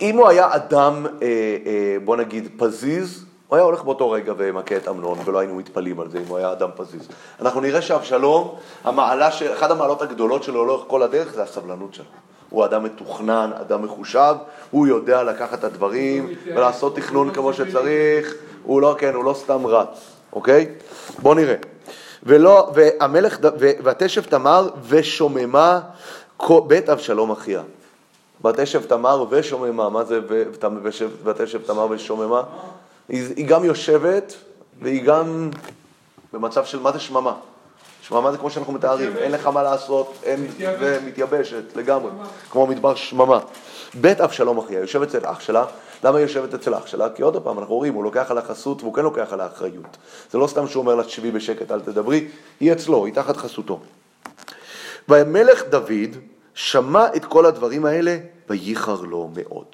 [0.00, 1.26] אם הוא היה אדם, אה,
[1.66, 6.00] אה, בוא נגיד, פזיז, הוא היה הולך באותו רגע ומכה את אמנון, ולא היינו מתפלאים
[6.00, 7.08] על זה אם הוא היה אדם פזיז.
[7.40, 12.04] אנחנו נראה שאבשלום, המעלה, ש- אחת המעלות הגדולות שלו לאורך כל הדרך זה הסבלנות שלו.
[12.50, 14.34] הוא אדם מתוכנן, אדם מחושב,
[14.70, 19.66] הוא יודע לקחת את הדברים ולעשות תכנון כמו שצריך, הוא לא, כן, הוא לא סתם
[19.66, 19.88] רץ,
[20.32, 20.66] אוקיי?
[21.22, 21.54] בוא נראה.
[22.22, 23.38] ולא, והמלך,
[23.82, 25.80] ותשב תמר ושוממה
[26.66, 27.62] בית אבשלום אחיה.
[28.44, 30.20] ותשב תמר ושוממה, מה זה
[31.24, 32.42] ותשב תמר ושוממה?
[33.08, 34.34] היא, היא גם יושבת
[34.80, 35.50] והיא גם
[36.32, 37.34] במצב של מה זה שממה?
[38.02, 41.00] שממה זה כמו שאנחנו מתארים, אין לך מה לעשות, אין, מתייבשת.
[41.02, 42.10] ומתייבשת לגמרי,
[42.50, 43.38] כמו מדבר שממה.
[43.94, 45.64] בית אבשלום אחיה, יושבת אצל אח שלה,
[46.04, 47.10] למה היא יושבת אצל אח שלה?
[47.10, 49.96] כי עוד פעם, אנחנו רואים, הוא לוקח עליה חסות והוא כן לוקח עליה אחריות.
[50.30, 52.28] זה לא סתם שהוא אומר לה, תשבי בשקט, אל תדברי,
[52.60, 53.80] היא אצלו, היא תחת חסותו.
[55.08, 56.16] והמלך דוד
[56.54, 58.18] שמע את כל הדברים האלה,
[58.50, 59.66] וייחר לו מאוד.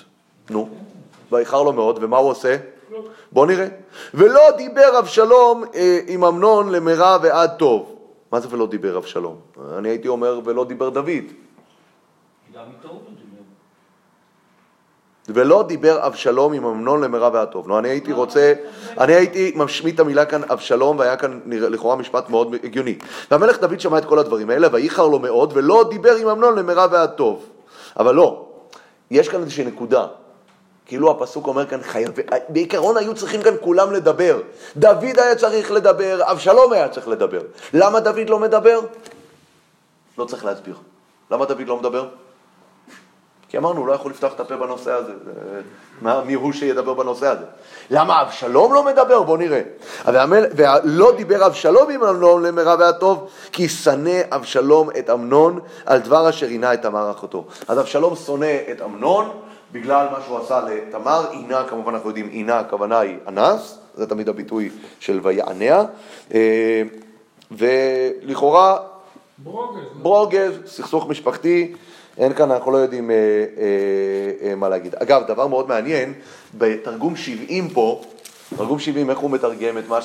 [0.51, 0.69] נו,
[1.33, 2.57] וייחר לו מאוד, ומה הוא עושה?
[3.33, 3.67] בוא נראה.
[4.15, 7.95] ולא דיבר אבשלום אה, עם אמנון למרע ועד טוב.
[8.33, 9.37] מה זה ולא דיבר אבשלום?
[9.79, 11.25] אני הייתי אומר ולא דיבר דוד.
[12.55, 12.61] לא.
[15.29, 17.69] ולא דיבר אבשלום עם אמנון למרע ועד טוב.
[17.69, 18.53] נו, אני הייתי רוצה,
[18.99, 22.99] אני הייתי משמיט את המילה כאן אבשלום, והיה כאן לכאורה משפט מאוד הגיוני.
[23.31, 26.87] והמלך דוד שמע את כל הדברים האלה, וייחר לו מאוד, ולא דיבר עם אמנון למרע
[26.91, 27.47] ועד טוב.
[27.99, 28.47] אבל לא,
[29.11, 30.07] יש כאן איזושהי נקודה.
[30.87, 32.11] כאילו הפסוק אומר כאן, חייב...
[32.49, 34.41] בעיקרון היו צריכים כאן כולם לדבר.
[34.77, 37.41] דוד היה צריך לדבר, אבשלום היה צריך לדבר.
[37.75, 38.81] למה דוד לא מדבר?
[40.19, 40.75] לא צריך להסביר.
[41.31, 42.09] למה דוד לא מדבר?
[43.49, 45.13] כי אמרנו, הוא לא יכול לפתוח את הפה בנושא הזה.
[45.25, 45.61] זה-
[46.01, 47.45] מה, מי הוא שידבר בנושא הזה?
[47.91, 49.23] למה אבשלום לא מדבר?
[49.23, 49.61] בוא נראה.
[50.07, 50.47] והמל...
[50.57, 56.47] ולא דיבר אבשלום עם אמנון למרע והטוב, כי שנא אבשלום את אמנון על דבר אשר
[56.47, 57.45] עינה את אחותו.
[57.69, 59.31] אז אבשלום שונא את אמנון
[59.75, 61.31] בגלל מה שהוא עשה לתמר.
[61.31, 65.85] עינה, כמובן אנחנו יודעים, עינה, הכוונה היא אנס, זה תמיד הביטוי של ויעניה.
[66.35, 66.83] אה,
[67.51, 68.79] ולכאורה
[69.39, 69.83] ברוגז.
[70.03, 71.75] ברוגז, סכסוך משפחתי,
[72.19, 74.95] אין כאן, אנחנו לא יודעים אה, אה, אה, מה להגיד.
[74.95, 76.13] אגב, דבר מאוד מעניין,
[76.59, 78.03] בתרגום 70 פה,
[78.57, 79.99] תרגום 70, איך הוא מתרגם את מה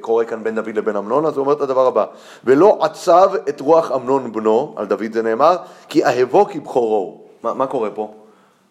[0.00, 2.04] שקורה כאן בין דוד לבין אמנון, אז הוא אומר את הדבר הבא,
[2.44, 5.56] ולא עצב את רוח אמנון בנו, על דוד זה נאמר,
[5.88, 7.25] כי אהבו כבכורו.
[7.46, 8.14] מה, מה קורה פה?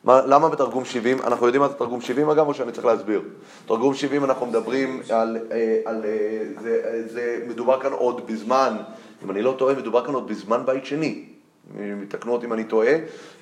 [0.04, 3.22] מה, למה בתרגום 70, אנחנו יודעים מה זה תרגום 70 אגב, או שאני צריך להסביר?
[3.66, 8.78] תרגום 70 אנחנו מדברים על, אה, על אה, זה, זה מדובר כאן עוד בזמן,
[9.26, 11.24] אם אני לא טועה, מדובר כאן עוד בזמן בית שני.
[12.08, 12.94] תקנו אותי אם אני טועה,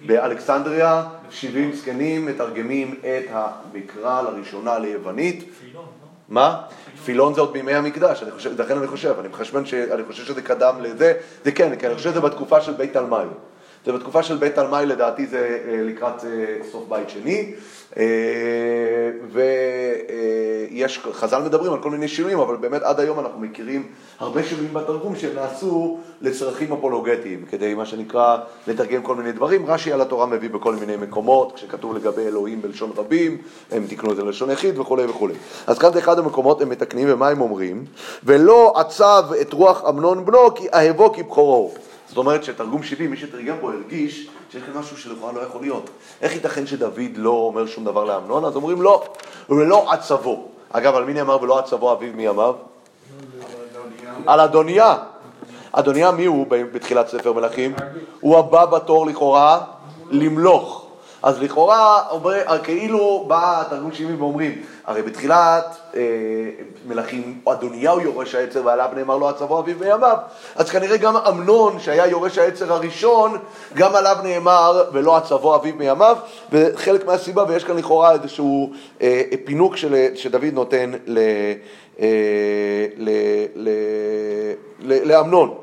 [0.06, 5.39] באלכסנדריה 70 זקנים מתרגמים את המקרא לראשונה ליוונית.
[5.60, 6.08] פילון, לא?
[6.30, 6.62] מה?
[7.06, 10.76] פילון זה עוד בימי המקדש, אני לכן אני חושב, אני מחשבן שאני חושב שזה קדם
[10.82, 13.28] לזה, זה כן, כן, אני חושב שזה בתקופה של בית תלמי.
[13.86, 16.30] זה בתקופה של בית תלמי, לדעתי זה אה, לקראת אה,
[16.72, 17.54] סוף בית שני,
[19.32, 23.88] ויש, חז"ל מדברים על כל מיני שינויים, אבל באמת עד היום אנחנו מכירים
[24.19, 29.65] הרבה שינויים בתרגום שנעשו לצרכים אפולוגטיים, כדי מה שנקרא לתרגם כל מיני דברים.
[29.65, 33.38] רש"י על התורה מביא בכל מיני מקומות, כשכתוב לגבי אלוהים בלשון רבים,
[33.72, 35.34] הם תיקנו את זה ללשון יחיד וכולי וכולי.
[35.67, 37.86] אז כאן זה אחד המקומות הם מתקנים, ומה הם אומרים?
[38.24, 41.74] ולא עצב את רוח אמנון בנו, כי אהבו כבכורו.
[42.13, 45.89] זאת אומרת שתרגום 70, מי שתרגם פה הרגיש שיש כאן משהו שלכאורה לא יכול להיות.
[46.21, 48.45] איך ייתכן שדוד לא אומר שום דבר לאמנון?
[48.45, 49.04] אז אומרים לא,
[49.49, 50.47] ולא עצבו.
[50.69, 52.56] אגב, על מי נאמר ולא עצבו אביו מימיו?
[54.26, 54.97] על אדוניה.
[55.71, 57.73] אדוניה מי הוא בתחילת ספר מלכים?
[58.19, 59.62] הוא הבא בתור לכאורה
[60.10, 60.83] למלוך.
[61.23, 66.01] אז לכאורה, אומר, כאילו בא התרגום 70 ואומרים, הרי בתחילת אה,
[66.88, 70.17] מלכים אדוניהו יורש העצר ועליו נאמר לו עצבו אביו מימיו,
[70.55, 73.38] אז כנראה גם אמנון שהיה יורש העצר הראשון,
[73.73, 76.17] גם עליו נאמר ולא עצבו אביו מימיו,
[76.51, 81.19] וחלק מהסיבה, ויש כאן לכאורה איזשהו אה, פינוק של, שדוד נותן ל,
[81.99, 82.05] אה,
[82.97, 83.09] ל,
[83.55, 83.69] ל,
[84.79, 85.55] ל, לאמנון.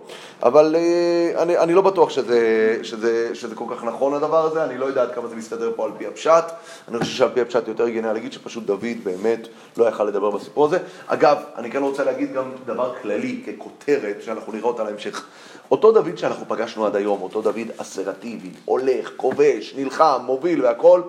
[0.42, 4.78] אבל אה, אני, אני לא בטוח שזה, שזה, שזה כל כך נכון הדבר הזה, אני
[4.78, 6.44] לא יודע עד כמה זה מסתדר פה על פי הפשט,
[6.88, 10.64] אני חושב שעל פי הפשט יותר הגיוני להגיד שפשוט דוד באמת לא יכל לדבר בסיפור
[10.64, 10.78] הזה.
[11.06, 15.26] אגב, אני כן רוצה להגיד גם דבר כללי ככותרת, שאנחנו נראה אותה להמשך.
[15.70, 21.02] אותו דוד שאנחנו פגשנו עד היום, אותו דוד אסרטיבי, הולך, כובש, נלחם, מוביל והכול,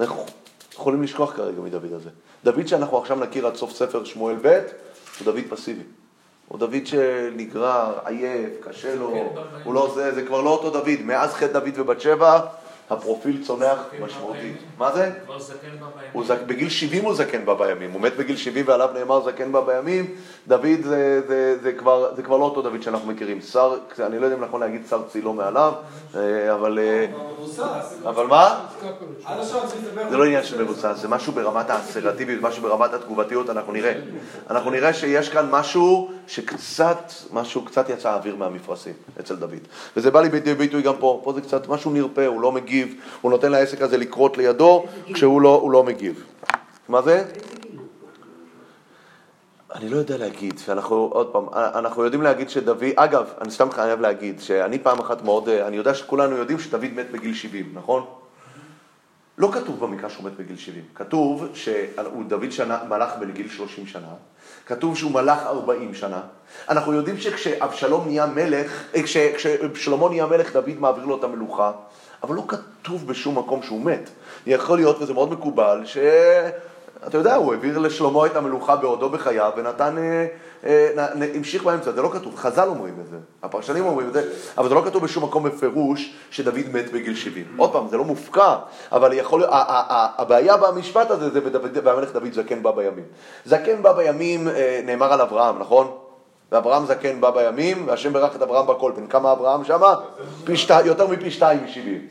[0.00, 0.24] אנחנו
[0.72, 2.10] יכולים לשכוח כרגע מדוד הזה.
[2.44, 4.60] דוד שאנחנו עכשיו נכיר עד סוף ספר שמואל ב',
[5.18, 5.82] הוא דוד פסיבי.
[6.48, 9.32] הוא דוד שנגרר, עייף, קשה לו,
[9.64, 11.02] הוא לא זה, זה כבר לא אותו דוד.
[11.04, 12.40] מאז חטא דוד ובת שבע,
[12.90, 14.56] הפרופיל צונח משמעותית.
[14.78, 15.10] מה זה?
[15.24, 15.68] כבר זקן.
[16.12, 19.52] הוא זק, בגיל 70 הוא זקן בה בימים, הוא מת בגיל 70 ועליו נאמר זקן
[19.52, 20.14] בה בימים,
[20.48, 24.24] דוד זה, זה, זה, כבר, זה כבר לא אותו דוד שאנחנו מכירים, שר, אני לא
[24.24, 25.72] יודע אם נכון להגיד שר צילו מעליו,
[26.14, 27.06] אה, אבל, אה.
[28.04, 28.66] אבל מה?
[30.10, 33.92] זה לא עניין של מבוסס, זה משהו ברמת האסרטיביות, משהו ברמת התגובתיות, אנחנו נראה.
[34.50, 39.58] אנחנו נראה שיש כאן משהו שקצת, משהו קצת יצא האוויר מהמפרשים אצל דוד.
[39.96, 43.30] וזה בא לידי ביטוי גם פה, פה זה קצת משהו נרפה, הוא לא מגיב, הוא
[43.30, 44.84] נותן לעסק הזה לקרות לידו
[45.14, 46.24] כשהוא לא, לא מגיב.
[46.88, 47.24] מה זה?
[49.74, 54.00] אני לא יודע להגיד, שאנחנו, עוד פעם, אנחנו יודעים להגיד שדוד, אגב, אני סתם חייב
[54.00, 58.04] להגיד, שאני פעם אחת מאוד, אני יודע שכולנו יודעים שדוד מת בגיל 70, נכון?
[59.38, 64.08] לא כתוב במקרא שהוא מת בגיל 70, כתוב שהוא דוד שנה, מלך בגיל 30 שנה,
[64.66, 66.20] כתוב שהוא מלך 40 שנה,
[66.68, 69.16] אנחנו יודעים שכשאבשלום נהיה מלך, אה, כש-
[69.74, 71.72] כששלמה נהיה מלך דוד מעביר לו את המלוכה,
[72.22, 74.10] אבל לא כתוב בשום מקום שהוא מת.
[74.46, 75.96] יכול להיות, וזה מאוד מקובל, ש...
[77.06, 80.26] אתה יודע, הוא העביר לשלמה את המלוכה בעודו בחייו ונתן, אה,
[80.64, 84.68] אה, המשיך באמצע, זה לא כתוב, חז"ל אומרים את זה, הפרשנים אומרים את זה, אבל
[84.68, 87.44] זה לא כתוב בשום מקום בפירוש שדוד מת בגיל 70.
[87.56, 88.56] עוד פעם, זה לא מופקע,
[88.92, 89.52] אבל יכול להיות,
[90.18, 91.40] הבעיה במשפט הזה זה
[91.84, 93.04] והמלך דוד זקן בא בימים.
[93.44, 95.90] זקן בא בימים אה, נאמר על אברהם, נכון?
[96.52, 98.92] ואברהם זקן בא בימים, והשם ברך את אברהם בכל.
[98.96, 99.94] בן כמה אברהם שמה?
[100.84, 102.06] יותר מפי שתיים משבעים.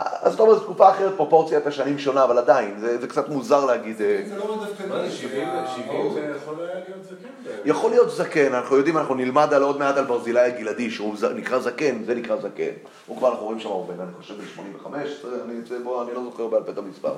[0.00, 3.64] אז אתה אומר, זו תקופה אחרת, פרופורציית השנים שונה, אבל עדיין, זה, זה קצת מוזר
[3.64, 4.02] להגיד.
[4.02, 4.74] אה, זה לא זה,
[5.16, 7.52] 70 70 זה יכול היה להיות זקן.
[7.64, 11.58] יכול להיות זקן, אנחנו יודעים, אנחנו נלמד על עוד מעט על ברזילי הגלעדי, שהוא נקרא
[11.58, 12.70] זקן, זה נקרא זקן.
[13.06, 16.14] הוא כבר, אנחנו רואים שם הרבה, אני חושב בן 85, זה- אני, זה, בוא, אני
[16.14, 17.12] לא זוכר בעל פה את המספר.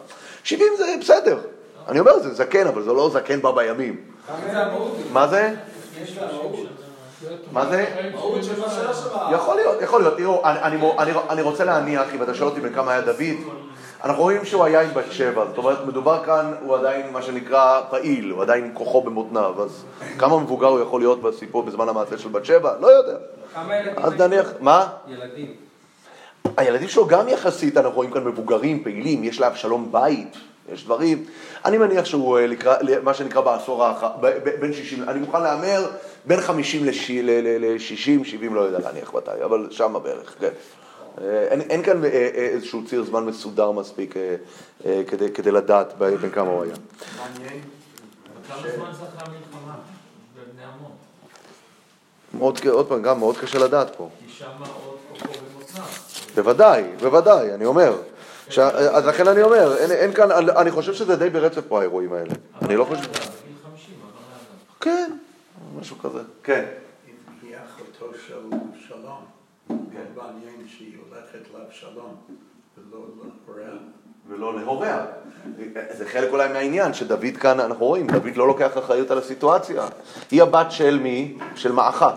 [0.45, 1.39] 70 זה בסדר.
[1.89, 4.01] אני אומר, זה זקן, אבל זה לא זקן בא בימים.
[5.13, 5.55] מה זה?
[6.03, 6.55] יש לה מהות.
[7.53, 7.87] מה זה?
[9.33, 10.17] יכול להיות, יכול להיות.
[10.17, 10.43] תראו,
[11.31, 13.37] אני רוצה להניח, אם אתה שואל אותי בן כמה היה דוד,
[14.05, 17.81] אנחנו רואים שהוא היה עם בת שבע, זאת אומרת, מדובר כאן, הוא עדיין מה שנקרא
[17.91, 19.85] פעיל, הוא עדיין כוחו במותניו, אז
[20.19, 22.75] כמה מבוגר הוא יכול להיות בסיפור בזמן המעשה של בת שבע?
[22.81, 23.17] לא יודע.
[23.55, 24.05] כמה ילדים?
[24.05, 24.87] אז נניח, מה?
[25.09, 25.55] ילדים.
[26.57, 30.37] הילדים שלו גם יחסית, אנחנו רואים כאן מבוגרים, פעילים, יש לאבשלום בית,
[30.73, 31.25] יש דברים.
[31.65, 34.21] אני מניח שהוא אה, לקרא, מה שנקרא בעשור האחרון,
[34.61, 35.87] בין 60, אני מוכן להמר
[36.25, 40.49] בין 50 ל-60, 70, לא יודע להניח מתי, אבל שמה בערך, כן.
[41.21, 44.37] אה, אין, אין כאן אה, איזשהו ציר זמן מסודר מספיק אה,
[44.87, 46.75] אה, כדי, כדי לדעת בין כמה הוא היה.
[47.17, 47.61] מעניין.
[48.49, 49.75] כמה זמן זה אחרי המלחמה
[50.35, 50.91] בבני עמון?
[52.35, 54.09] מאוד, עוד פעם, גם מאוד קשה לדעת פה.
[54.27, 55.85] כי שם עוד כוחו במותניו.
[56.35, 57.93] בוודאי, בוודאי, אני אומר.
[58.53, 58.59] ש...
[58.59, 62.35] אז לכן אני אומר, אין, אין כאן, אני חושב שזה די ברצף פה האירועים האלה.
[62.63, 63.03] אני לא חושב...
[63.03, 63.13] בגיל
[63.65, 64.39] 50, אבל היה
[64.81, 65.13] כן,
[65.81, 66.19] משהו כזה.
[66.43, 66.65] כן.
[67.09, 69.25] אם היא אחותו של אבשלום,
[69.69, 69.79] מאוד
[70.17, 72.17] מעניין שהיא הולכת לאבשלום
[72.79, 73.07] ולא
[73.47, 73.73] להוריה.
[74.29, 75.05] ולא להוריה.
[75.91, 79.85] זה חלק אולי מהעניין, שדוד כאן, אנחנו רואים, דוד לא לוקח אחריות על הסיטואציה.
[80.31, 81.39] היא הבת של מי?
[81.55, 82.17] של מעכה.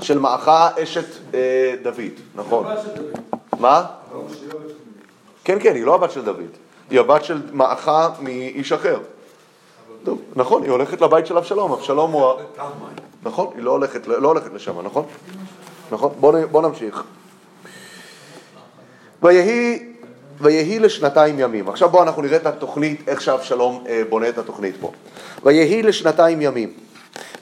[0.00, 2.66] של מעכה אשת אה, דוד, נכון.
[3.60, 3.86] מה?
[5.46, 6.40] כן, כן, היא לא הבת של דוד.
[6.90, 8.98] היא הבת של מעכה מאיש אחר.
[10.04, 12.32] טוב, נכון, היא הולכת לבית של אבשלום, אבשלום הוא...
[13.22, 15.04] נכון, היא לא הולכת, לא הולכת לשם, נכון?
[15.90, 17.02] נכון, בוא, נ- בוא נמשיך.
[19.22, 19.92] ויהי,
[20.40, 21.68] ויהי לשנתיים ימים.
[21.68, 24.92] עכשיו בואו אנחנו נראה את התוכנית, איך שאבשלום אה, בונה את התוכנית פה.
[25.44, 26.72] ויהי לשנתיים ימים.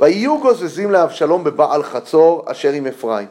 [0.00, 3.26] ויהיו גוזזים לאבשלום בבעל חצור אשר עם אפרים.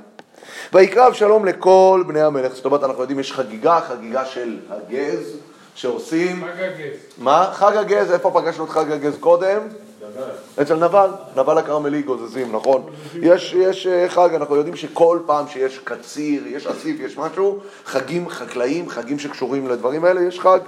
[0.74, 5.38] ויקרא אבשלום לכל בני המלך, זאת אומרת אנחנו יודעים יש חגיגה, חגיגה של הגז
[5.76, 6.98] שעושים, חג הגז.
[7.18, 7.50] מה?
[7.54, 9.60] חג הגז, איפה פגשנו את חג הגז קודם?
[10.62, 12.84] אצל נבל, נבל הכרמלי גוזזים, נכון?
[13.22, 18.30] יש, יש אה, חג, אנחנו יודעים שכל פעם שיש קציר, יש אסיף, יש משהו, חגים
[18.30, 20.60] חקלאיים, חגים שקשורים לדברים האלה, יש חג.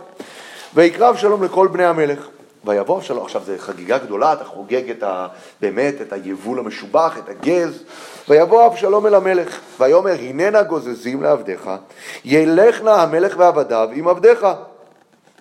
[0.75, 2.27] ויקרא אבשלום לכל בני המלך.
[2.65, 5.27] ויבוא אבשלום, עכשיו זו חגיגה גדולה, אתה חוגג את ה,
[5.61, 7.83] באמת את היבול המשובח, את הגז.
[8.29, 11.69] ויבוא אבשלום אל המלך, ויאמר הננה גוזזים לעבדיך,
[12.25, 14.47] ילך נא המלך ועבדיו עם עבדיך.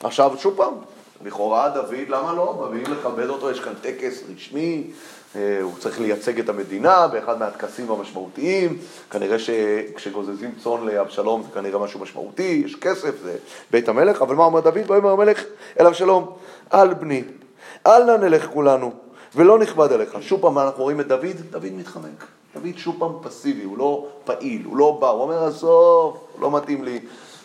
[0.02, 0.74] עכשיו, שוב פעם,
[1.24, 2.66] לכאורה דוד, למה לא?
[2.68, 4.84] מביאים לכבד אותו, יש כאן טקס רשמי,
[5.36, 8.78] אה, הוא צריך לייצג את המדינה באחד מהטקסים המשמעותיים,
[9.10, 13.36] כנראה שכשגוזזים צאן לאבשלום זה כנראה משהו משמעותי, יש כסף, זה
[13.70, 14.90] בית המלך, אבל מה אומר דוד?
[14.90, 15.44] ויאמר המלך
[15.80, 16.32] אל אבשלום,
[16.74, 17.22] אל בני,
[17.86, 18.92] אל נא נלך כולנו,
[19.34, 20.16] ולא נכבד עליך.
[20.20, 22.24] שוב פעם אנחנו רואים את דוד, דוד מתחמק.
[22.54, 26.84] דוד שוב פעם פסיבי, הוא לא פעיל, הוא לא בא, הוא אומר, עזוב, לא מתאים
[26.84, 27.00] לי.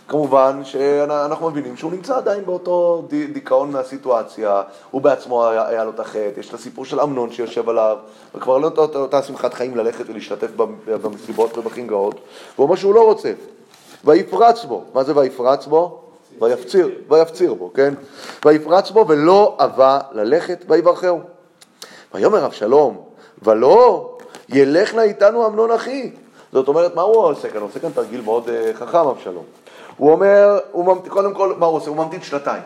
[0.10, 6.00] כמובן שאנחנו מבינים שהוא נמצא עדיין באותו דיכאון מהסיטואציה, הוא בעצמו היה, היה לו את
[6.00, 7.98] החטא, יש את הסיפור של אמנון שיושב עליו,
[8.36, 10.48] וכבר לא אותה, שמחת חיים ללכת ולהשתתף
[10.86, 12.16] במסיבות ובחינגאות,
[12.56, 13.32] והוא אומר שהוא לא רוצה.
[14.06, 16.02] ויפרץ בו, מה זה ויפרץ בו?
[16.42, 17.94] ויפציר, ויפציר בו, כן?
[18.46, 21.20] ויפרץ בו ולא אבה ללכת ויברכהו.
[22.14, 23.02] ויאמר אבשלום,
[23.42, 24.10] ולא
[24.50, 26.12] ילך נא איתנו אמנון אחי.
[26.54, 27.60] זאת אומרת, מה הוא עושה כאן?
[27.60, 29.44] הוא עושה כאן תרגיל מאוד uh, חכם, אבשלום.
[30.00, 31.90] הוא אומר, הוא ממתין, קודם כל, מה הוא עושה?
[31.90, 32.64] הוא ממתין שנתיים.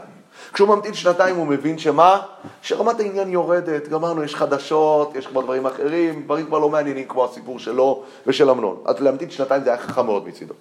[0.53, 2.21] כשהוא ממתין שנתיים הוא מבין שמה?
[2.61, 7.25] שרמת העניין יורדת, גמרנו, יש חדשות, יש כבר דברים אחרים, דברים כבר לא מעניינים כמו
[7.25, 8.77] הסיפור שלו ושל אמנון.
[8.85, 10.53] אז להמתין שנתיים זה היה חכם מאוד מצידו.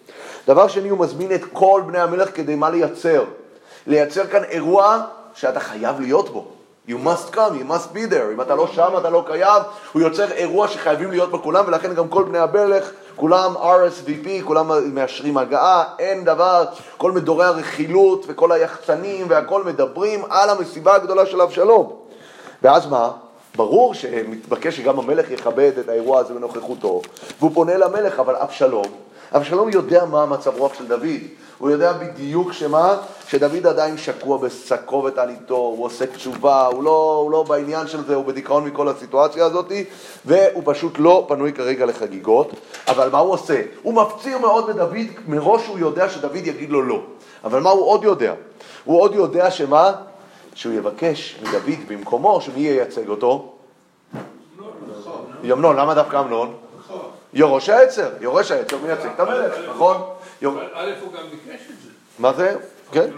[0.46, 3.24] דבר שני, הוא מזמין את כל בני המלך כדי מה לייצר?
[3.86, 5.02] לייצר כאן אירוע
[5.34, 6.46] שאתה חייב להיות בו.
[6.88, 8.32] You must come, you must be there.
[8.32, 9.62] אם אתה לא שם, אתה לא קיים.
[9.92, 14.94] הוא יוצר אירוע שחייבים להיות בו כולם, ולכן גם כל בני המלך כולם RSVP, כולם
[14.94, 16.64] מאשרים הגעה, אין דבר,
[16.96, 21.92] כל מדורי הרכילות וכל היחצנים והכל מדברים על המסיבה הגדולה של אבשלום.
[22.62, 23.10] ואז מה?
[23.56, 27.02] ברור שמתבקש שגם המלך יכבד את האירוע הזה בנוכחותו,
[27.38, 28.86] והוא פונה למלך, אבל אבשלום,
[29.34, 31.20] אבשלום יודע מה המצב רוח של דוד.
[31.58, 32.96] הוא יודע בדיוק שמה?
[33.28, 38.14] שדוד עדיין שקוע בשקו ותעניתו, הוא עושה תשובה, הוא לא, הוא לא בעניין של זה,
[38.14, 39.72] הוא בדיכאון מכל הסיטואציה הזאת,
[40.24, 42.50] והוא פשוט לא פנוי כרגע לחגיגות.
[42.88, 43.62] אבל מה הוא עושה?
[43.82, 44.96] הוא מפציר מאוד בדוד,
[45.28, 47.00] מראש הוא יודע שדוד יגיד לו לא.
[47.44, 48.34] אבל מה הוא עוד יודע?
[48.84, 49.92] הוא עוד יודע שמה?
[50.54, 53.52] שהוא יבקש מדוד במקומו, שמי ייצג אותו?
[55.44, 56.54] ימנון, למה דווקא אמנון?
[57.34, 59.96] יורש העצר, יורש העצר מייצג את המלך, נכון?
[60.74, 61.88] א' הוא גם ביקש את זה.
[62.18, 62.56] מה זה?
[62.92, 63.10] כן.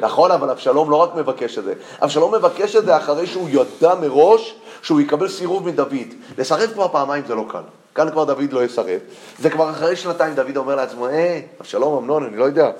[0.00, 1.74] נכון, אבל אבשלום לא רק מבקש את זה.
[2.02, 6.14] אבשלום מבקש את זה אחרי שהוא ידע מראש שהוא יקבל סירוב מדוד.
[6.38, 7.62] לסרב כבר פעמיים זה לא קל.
[7.94, 9.00] כאן כבר דוד לא יסרב.
[9.38, 12.70] זה כבר אחרי שנתיים דוד אומר לעצמו, אה, אבשלום, אמנון, אני לא יודע.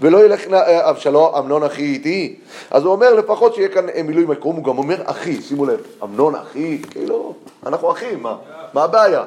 [0.00, 2.36] ולא ילך אה, אבשלום, אמנון אחי איתי.
[2.70, 5.80] אז הוא אומר לפחות שיהיה כאן אה, מילוי מקום, הוא גם אומר אחי, שימו לב,
[6.02, 7.34] אמנון אחי, כאילו,
[7.66, 8.36] אנחנו אחים, מה,
[8.72, 9.24] מה הבעיה?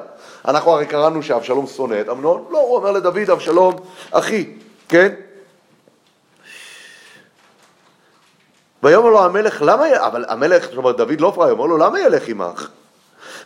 [0.47, 3.75] אנחנו הרי קראנו שאבשלום שונא את אמנון, לא, הוא אומר לדוד, אבשלום
[4.11, 4.53] אחי,
[4.89, 5.13] כן?
[8.83, 12.27] ויאמר לו המלך, למה, אבל המלך, זאת אומרת, דוד לא פראייר, אומר לו, למה ילך
[12.27, 12.69] עמך?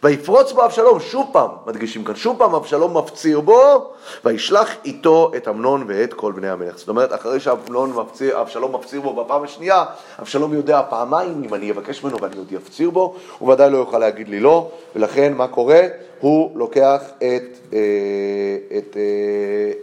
[0.05, 3.91] ויפרוץ בו אבשלום, שוב פעם, מדגישים כאן, שוב פעם אבשלום מפציר בו,
[4.25, 6.77] וישלח איתו את אמנון ואת כל בני המלך.
[6.77, 9.85] זאת אומרת, אחרי שאבשלום מפציר בו בפעם השנייה,
[10.19, 13.97] אבשלום יודע פעמיים, אם אני אבקש ממנו ואני עוד אפציר בו, הוא ודאי לא יוכל
[13.97, 15.81] להגיד לי לא, ולכן מה קורה?
[16.19, 18.97] הוא לוקח את, אה, את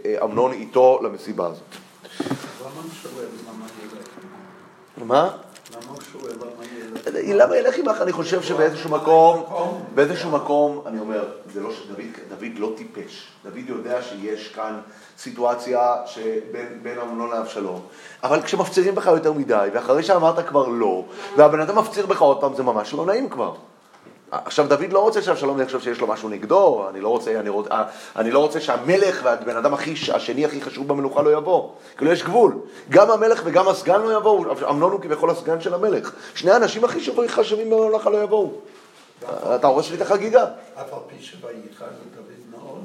[0.05, 1.63] אה, אמנון איתו למסיבה הזאת.
[5.05, 5.29] מה?
[7.11, 8.01] למה ילך עמך?
[8.01, 9.43] אני חושב שבאיזשהו מקום,
[9.95, 13.27] באיזשהו מקום, אני אומר, זה לא שדוד, דוד לא טיפש.
[13.43, 14.79] דוד יודע שיש כאן
[15.17, 17.81] סיטואציה שבין אמנון לאבשלום,
[18.23, 21.03] אבל כשמפצירים בך יותר מדי, ואחרי שאמרת כבר לא,
[21.37, 23.53] והבן אדם מפציר בך עוד פעם, זה ממש לא נעים כבר.
[24.45, 27.67] עכשיו, דוד לא רוצה שאבשלום יחשוב שיש לו משהו נגדו, אני לא רוצה, אני, רוצ,
[28.15, 31.69] אני לא רוצה שהמלך והבן אדם הכי, השני הכי חשוב במלוכה לא יבוא.
[31.97, 32.57] כאילו, יש גבול.
[32.89, 36.11] גם המלך וגם הסגן לא יבואו, אמנון הוא כביכול הסגן של המלך.
[36.35, 38.51] שני האנשים הכי חשובים במלוכה לא יבואו.
[39.55, 40.43] אתה הורס לי את החגיגה.
[40.43, 41.47] אף על פי זה
[42.15, 42.83] דוד מאוד.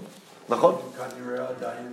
[0.49, 0.75] נכון.
[0.97, 1.93] כנראה עדיין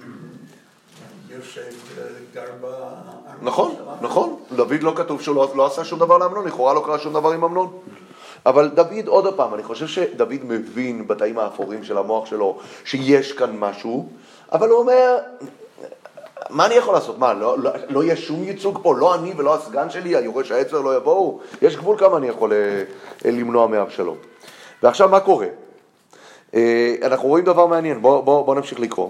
[2.61, 3.37] בארמון.
[3.41, 4.39] נכון, נכון.
[4.55, 7.31] דוד לא כתוב שהוא לא, לא עשה שום דבר לאמנון, לכאורה לא קרה שום דבר
[7.31, 7.79] עם אמנון.
[8.45, 13.57] אבל דוד, עוד פעם, אני חושב שדוד מבין בתאים האפורים של המוח שלו שיש כאן
[13.57, 14.09] משהו,
[14.51, 15.17] אבל הוא אומר,
[16.49, 17.19] מה אני יכול לעשות?
[17.19, 18.95] מה, לא, לא, לא יהיה שום ייצוג פה?
[18.97, 21.39] לא אני ולא הסגן שלי, היורש העצר לא יבואו?
[21.61, 24.17] יש גבול כמה אני יכול אה, למנוע מאבשלום.
[24.83, 25.47] ועכשיו מה קורה?
[26.55, 29.09] אה, אנחנו רואים דבר מעניין, בואו בוא, בוא נמשיך לקרוא.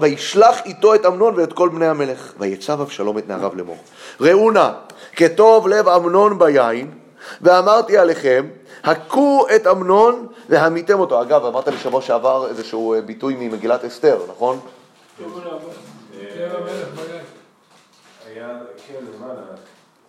[0.00, 3.76] וישלח איתו את אמנון ואת כל בני המלך, ויצב אבשלום את נעריו לאמור.
[4.20, 4.70] ראו נא,
[5.18, 6.90] כטוב לב אמנון ביין,
[7.42, 8.46] ואמרתי עליכם,
[8.84, 11.22] הכו את אמנון והמיתם אותו.
[11.22, 14.58] אגב, אמרת לי שבוע שעבר איזשהו אה, ביטוי ממגילת אסתר, נכון?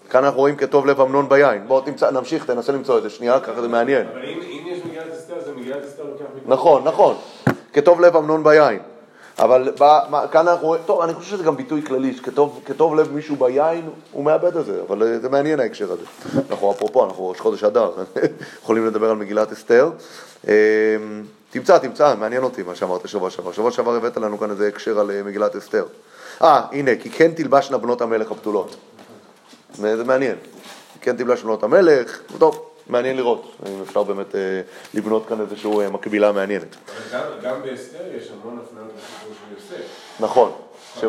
[0.10, 1.68] כאן אנחנו רואים כטוב לב אמנון ביין.
[1.68, 4.08] בואו נמשיך, תנסה למצוא את זה שנייה, ככה זה מעניין.
[4.08, 6.26] אבל אם יש מגילת אסתר, זה מגילת אסתר לוקח...
[6.46, 7.16] נכון, נכון.
[7.74, 8.80] כטוב לב אמנון ביין.
[9.40, 12.96] אבל ב- מה- כאן אנחנו רואים, טוב, אני חושב שזה גם ביטוי כללי, שכטוב כטוב
[12.96, 16.04] לב מישהו ביין, הוא מאבד את זה, אבל אה, זה מעניין ההקשר הזה.
[16.50, 17.92] אנחנו, אפרופו, אנחנו ראש חודש אדר,
[18.64, 19.90] יכולים לדבר על מגילת אסתר.
[20.48, 20.54] אה,
[21.52, 23.52] תמצא, תמצא, מעניין אותי מה שאמרת שבוע שעבר.
[23.52, 25.86] שבוע שעבר הבאת לנו כאן איזה הקשר על אה, מגילת אסתר.
[26.42, 28.76] אה, הנה, כי כן תלבשנה בנות המלך הבתולות.
[29.74, 30.36] זה מעניין.
[31.02, 34.62] כן תלבש בנות המלך, טוב, מעניין לראות אם אפשר באמת אה,
[34.94, 36.76] לבנות כאן איזושהי אה, מקבילה מעניינת.
[37.14, 39.86] גם, גם באסתר יש המון הפניות לסיפור של יוסף.
[40.20, 40.52] נכון.
[41.02, 41.08] כן,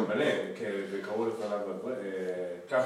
[1.28, 1.58] לפניו,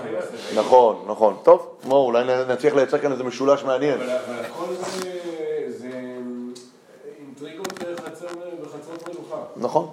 [0.07, 0.59] אה, יוסף.
[0.59, 1.37] נכון, נכון.
[1.43, 4.01] טוב, בואו, אולי נצליח לייצר כאן איזה משולש מעניין.
[4.01, 4.11] אבל
[4.45, 4.75] הכל
[5.69, 5.91] זה,
[7.19, 8.27] אינטריגות בחצר,
[8.63, 9.37] בחצרות מלוכה.
[9.57, 9.91] נכון.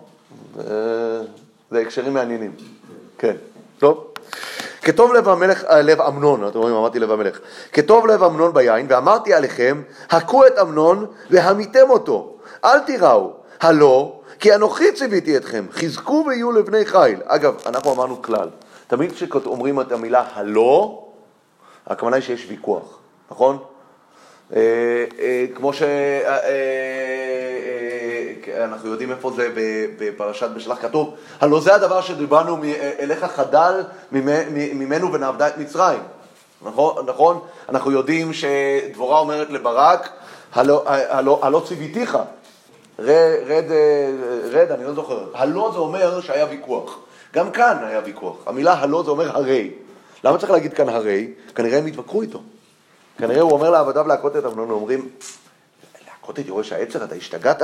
[1.71, 2.55] זה הקשרים מעניינים.
[3.17, 3.35] כן.
[3.79, 4.10] טוב.
[4.81, 7.39] כטוב לב המלך, אה, לב אמנון, אתם רואים, אמרתי לב המלך.
[7.73, 12.35] כטוב לב אמנון ביין, ואמרתי עליכם, הכו את אמנון והמיתם אותו.
[12.65, 17.19] אל תיראו, הלא, כי אנוכי ציוויתי אתכם, חזקו ויהיו לבני חיל.
[17.25, 18.49] אגב, אנחנו אמרנו כלל,
[18.87, 21.03] תמיד כשאומרים את המילה הלא,
[21.87, 22.99] הכוונה היא שיש ויכוח,
[23.31, 23.57] נכון?
[24.55, 24.59] אה,
[25.19, 25.45] אה,
[28.43, 29.49] כמו שאנחנו יודעים איפה זה
[29.99, 32.57] בפרשת בשלח כתוב, הלא זה הדבר שדיברנו
[32.99, 33.81] אליך חדל
[34.11, 35.99] ממנו ונעבדה את מצרים,
[36.61, 37.05] נכון?
[37.05, 37.39] נכון?
[37.69, 40.09] אנחנו יודעים שדבורה אומרת לברק,
[40.53, 42.17] הלא, הלא, הלא ציוויתיך,
[42.99, 43.65] רד, רד,
[44.51, 46.99] רד, אני לא זוכר, הלא זה אומר שהיה ויכוח,
[47.33, 49.71] גם כאן היה ויכוח, המילה הלא זה אומר הרי,
[50.23, 51.27] למה צריך להגיד כאן הרי?
[51.55, 52.41] כנראה הם התווכחו איתו.
[53.17, 55.09] כנראה הוא אומר לעבדיו להכות את אמנון, אומרים,
[56.31, 57.61] להכות את יורש העצר, אתה השתגעת?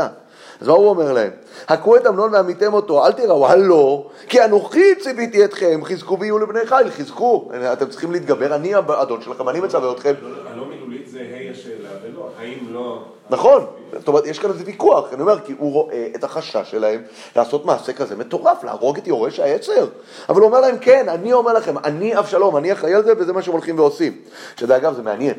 [0.62, 1.32] אז מה הוא אומר להם?
[1.68, 6.66] הכו את אמנון ועמיתם אותו, אל תיראו, הלא, כי אנוכי ציוויתי אתכם, חזקו ויהיו לבני
[6.66, 10.14] חיל, חזקו, אתם צריכים להתגבר, אני האדון שלכם, אני מצווה אתכם.
[10.54, 13.04] הלא מילולית זה ה' השאלה ולא, האם לא...
[13.30, 13.66] נכון,
[14.00, 17.02] זאת אומרת, יש כאן איזה ויכוח, אני אומר, כי הוא רואה את החשש שלהם
[17.36, 19.88] לעשות מעשה כזה מטורף, להרוג את יורש העצר.
[20.30, 23.34] אבל הוא אומר להם, כן, אני אומר לכם, אני אבשלום, אני אחראי על זה, וזה
[23.34, 24.14] מה שהם הולכים ועושים.
[24.58, 25.34] שזה אגב, זה מעניין.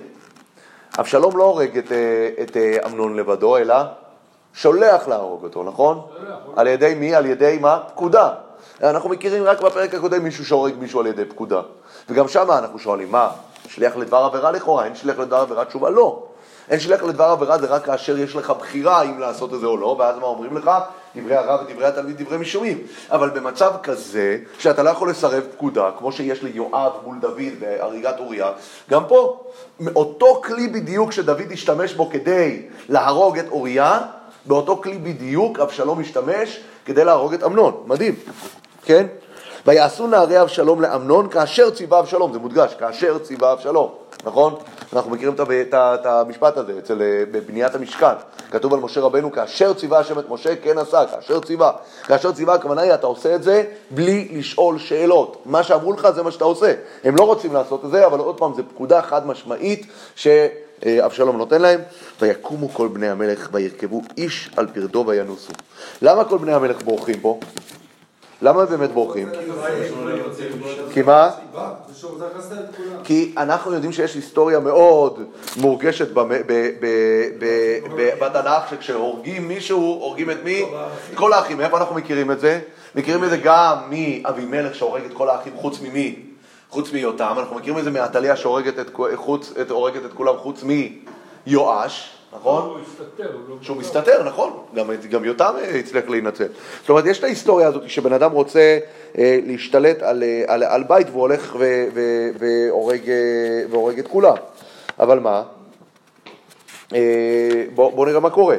[0.99, 3.75] אבשלום לא הורג את, אה, את אה, אמנון לבדו, אלא
[4.55, 6.07] שולח להרוג אותו, נכון?
[6.57, 7.15] על ידי מי?
[7.15, 7.81] על ידי מה?
[7.89, 8.31] פקודה.
[8.83, 11.61] אנחנו מכירים רק בפרק הקודם מישהו שהורג מישהו על ידי פקודה.
[12.09, 13.31] וגם שם אנחנו שואלים, מה,
[13.69, 14.85] שליח לדבר עבירה לכאורה?
[14.85, 15.65] אין שליח לדבר עבירה?
[15.65, 16.28] תשובה לא.
[16.71, 19.77] אין שליח לדבר עבירה זה רק כאשר יש לך בחירה אם לעשות את זה או
[19.77, 20.71] לא, ואז מה אומרים לך?
[21.17, 22.79] דברי הרב ודברי התלמיד דברי משומעים.
[23.11, 28.53] אבל במצב כזה, שאתה לא יכול לסרב פקודה, כמו שיש ליואב מול דוד בהריגת אוריה,
[28.91, 29.41] גם פה,
[29.97, 34.01] אותו כלי בדיוק שדוד השתמש בו כדי להרוג את אוריה,
[34.47, 37.83] באותו כלי בדיוק אבשלום השתמש כדי להרוג את אמנון.
[37.87, 38.15] מדהים,
[38.85, 39.07] כן?
[39.67, 43.91] ויעשו נערי אבשלום לאמנון כאשר ציווה אבשלום, זה מודגש, כאשר ציווה אבשלום,
[44.25, 44.55] נכון?
[44.93, 45.35] אנחנו מכירים
[45.71, 48.07] את, המשפט הזה אצל, אה, בבניית המשכן.
[48.51, 51.73] כתוב על משה רבנו, כאשר ציווה השם את משה, כן עשה, כאשר ציווה.
[52.07, 55.43] כאשר ציווה, הכוונה היא, אתה עושה את זה בלי לשאול שאלות.
[55.45, 56.75] מה שאמרו לך זה מה שאתה עושה.
[57.05, 61.63] הם לא רוצים לעשות את זה, אבל עוד פעם, זו פקודה חד משמעית שאבשלום נותן
[61.63, 61.81] להם.
[62.21, 65.53] ויקומו כל בני המלך וירכבו איש על פרדו וינוסו.
[66.03, 67.41] למה כל בני המלך בורחים פה?
[68.43, 69.29] למה הם באמת בורחים?
[70.93, 71.31] כי מה?
[73.05, 75.23] כי אנחנו יודעים שיש היסטוריה מאוד
[75.57, 76.09] מורגשת
[78.21, 80.65] בתנ"ך, שכשהורגים מישהו, הורגים את מי?
[81.15, 81.59] כל האחים.
[81.59, 82.61] מאיפה אנחנו מכירים את זה?
[82.95, 86.17] מכירים את זה גם מאבימלך שהורג את כל האחים חוץ ממי?
[86.71, 87.35] חוץ מיותם.
[87.39, 88.79] אנחנו מכירים את זה מעתליה שהורגת
[90.09, 90.65] את כולם חוץ
[91.47, 92.65] מיואש, נכון?
[92.65, 93.57] הוא הסתתר, הוא לא...
[93.61, 96.47] שהוא מסתתר, נכון, גם, גם יותם אה, הצליח להינצל.
[96.81, 98.79] זאת אומרת, יש את ההיסטוריה הזאת שבן אדם רוצה
[99.19, 102.01] אה, להשתלט על, אה, על, על בית והוא הולך ו, ו,
[102.39, 103.15] והורג, אה,
[103.71, 104.37] והורג את כולם.
[104.99, 105.43] אבל מה?
[106.95, 108.57] אה, בואו בוא נראה מה קורה.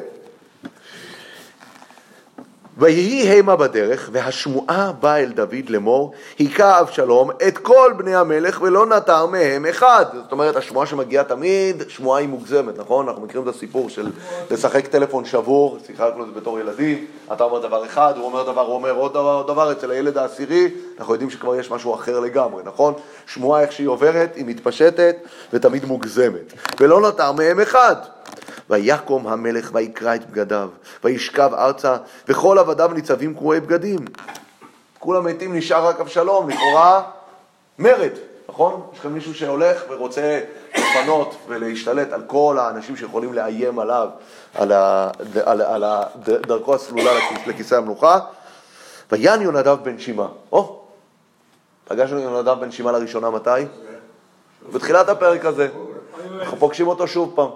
[2.80, 8.86] ויהי המה בדרך, והשמועה באה אל דוד לאמור, היכה אבשלום את כל בני המלך ולא
[8.86, 10.05] נותר מהם אחד.
[10.13, 13.07] זאת אומרת, השמועה שמגיעה תמיד, שמועה היא מוגזמת, נכון?
[13.07, 14.11] אנחנו מכירים את הסיפור של
[14.51, 18.61] לשחק טלפון שבור, שיחקנו את זה בתור ילדים, אתה אומר דבר אחד, הוא אומר דבר,
[18.61, 20.67] הוא אומר עוד דבר, עוד דבר, אצל הילד העשירי,
[20.99, 22.93] אנחנו יודעים שכבר יש משהו אחר לגמרי, נכון?
[23.27, 25.15] שמועה איך שהיא עוברת, היא מתפשטת
[25.53, 26.53] ותמיד מוגזמת.
[26.80, 27.95] ולא נותר מהם אחד.
[28.69, 30.69] ויקום המלך ויקרע את בגדיו,
[31.03, 33.99] וישכב ארצה, וכל עבדיו ניצבים קרועי בגדים.
[34.99, 37.03] כולם מתים, נשאר רק אבשלום, לכאורה
[37.80, 38.11] מרד,
[38.49, 38.88] נכון?
[38.93, 40.39] יש כאן מישהו שהולך ורוצה
[40.77, 44.09] לפנות ולהשתלט על כל האנשים שיכולים לאיים עליו,
[44.55, 45.09] על, ה,
[45.45, 48.19] על, על ה, דרכו הסלולה לכיס, לכיסא המלוכה.
[49.11, 50.27] ויען יונדב בן שמעה.
[50.51, 50.82] או,
[51.86, 53.49] פגשנו יונדב בן שמעה לראשונה מתי?
[54.73, 55.67] בתחילת הפרק הזה.
[56.39, 57.49] אנחנו פוגשים אותו שוב פעם.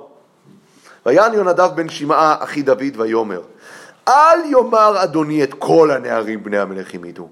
[1.05, 3.41] ויען יונדב בן שמעה אחי דוד ויאמר
[4.07, 7.29] אל יאמר אדוני את כל הנערים בני המלך המיתו,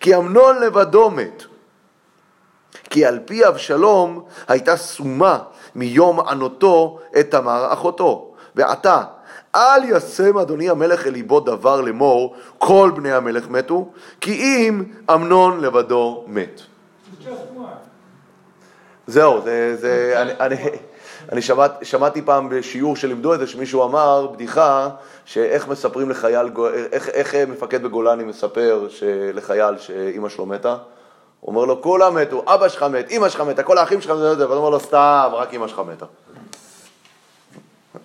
[0.00, 1.42] כי אמנון לבדו מת.
[2.90, 5.38] כי על פי אבשלום הייתה סומה
[5.74, 8.34] מיום ענותו את תמר אחותו.
[8.54, 9.02] ועתה,
[9.54, 15.60] אל ישם אדוני המלך אל ליבו דבר לאמור, כל בני המלך מתו, כי אם אמנון
[15.60, 16.60] לבדו מת.
[19.06, 20.56] זהו, זה, זה, אני, אני,
[21.32, 24.88] אני שמעת, שמעתי פעם בשיעור שלימדו את זה, שמישהו אמר בדיחה,
[25.24, 26.46] שאיך מספרים לחייל,
[26.92, 28.88] איך, איך מפקד בגולני מספר
[29.34, 30.76] לחייל שאימא שלו מתה?
[31.40, 34.30] הוא אומר לו, כולם מתו, אבא שלך מת, אימא שלך מתה, כל האחים שלך זה,
[34.30, 36.06] ואתה אומר לו, סתם, רק אימא שלך מתה.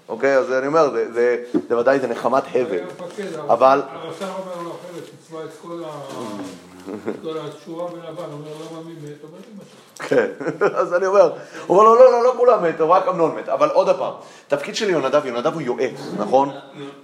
[0.10, 1.38] אוקיי, אז אני אומר, זה, זה,
[1.70, 2.78] זה ודאי, זה נחמת הבל.
[2.80, 6.69] המפקד, אבל- הרס"ר אומר לו אחרת, תצבע את כל ה-
[7.10, 9.24] את כל השורה בלבן, הוא אומר למה מי מת?
[9.24, 10.10] אומר אמא שלך.
[10.10, 10.30] כן,
[10.80, 11.34] אז אני אומר,
[11.68, 13.50] הוא אומר לו, לא, לא, לא כולם מתו, רק אמנון מת.
[13.50, 14.14] אבל עוד פעם,
[14.48, 16.50] תפקיד של יונדב, יונדב הוא יועץ, נכון?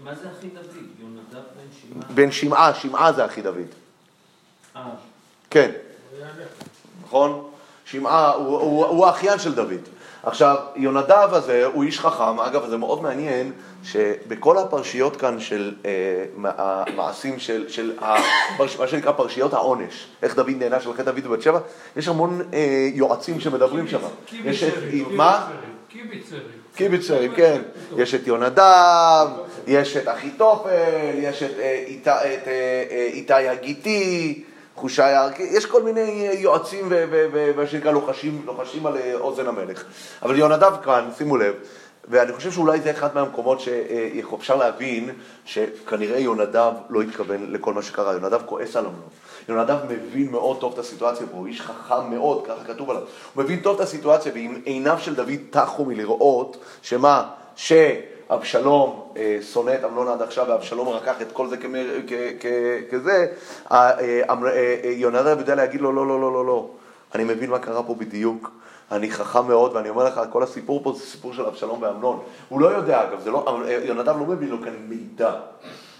[0.03, 0.85] מה זה אחי דוד?
[0.99, 2.09] יונדב בן שמעה?
[2.13, 3.55] בן שמעה, שמעה זה אחי דוד.
[4.75, 4.81] אה,
[5.49, 5.71] כן.
[7.03, 7.49] נכון?
[7.85, 9.94] שמעה הוא האחיין של דוד.
[10.25, 13.51] עכשיו, יונדב הזה הוא איש חכם, אגב, זה מאוד מעניין
[13.83, 15.91] שבכל הפרשיות כאן של אה,
[16.87, 18.15] המעשים של, של ה,
[18.57, 21.59] פרש, מה שנקרא פרשיות העונש, איך דוד נענש על חטא דוד ובת שבע,
[21.97, 23.97] יש המון אה, יועצים שמדברים שם.
[24.43, 25.47] יש את, קיביצרים, מה?
[25.89, 26.41] קיביצרים.
[26.75, 27.61] קיביצרים, כן.
[27.97, 29.27] יש את יונדב,
[29.67, 30.69] יש את אחיתופל,
[31.15, 32.53] יש את אה, איתי- את, אה,
[32.91, 34.43] אה, איתי הגיתי,
[34.97, 39.83] הערכי, יש כל מיני אה, יועצים ומה שנקרא לוחשים, לוחשים על אה, אוזן המלך.
[40.23, 41.53] אבל יונדב כאן, שימו לב,
[42.07, 45.09] ואני חושב שאולי זה אחד מהמקומות שאפשר להבין
[45.45, 49.09] שכנראה יונדב לא התכוון לכל מה שקרה, יונדב כועס על אמנון.
[49.49, 53.03] יונדב מבין מאוד טוב את הסיטואציה פה, הוא איש חכם מאוד, ככה כתוב עליו.
[53.33, 58.14] הוא מבין טוב את הסיטואציה, ועם עיניו של דוד טחו מלראות שמה, שאבשלום
[59.17, 61.57] אה, שונא את אמנון עד עכשיו, ואבשלום לקח את כל זה
[62.91, 63.27] כזה,
[63.71, 66.69] אה, אה, יונדב יודע להגיד לו, לא, לא, לא, לא, לא,
[67.15, 68.51] אני מבין מה קרה פה בדיוק.
[68.91, 72.19] אני חכם מאוד, ואני אומר לך, כל הסיפור פה זה סיפור של אבשלום ואמנון.
[72.49, 75.31] הוא לא יודע, אגב, לא, יונדב לא מביא לו כאן מידע.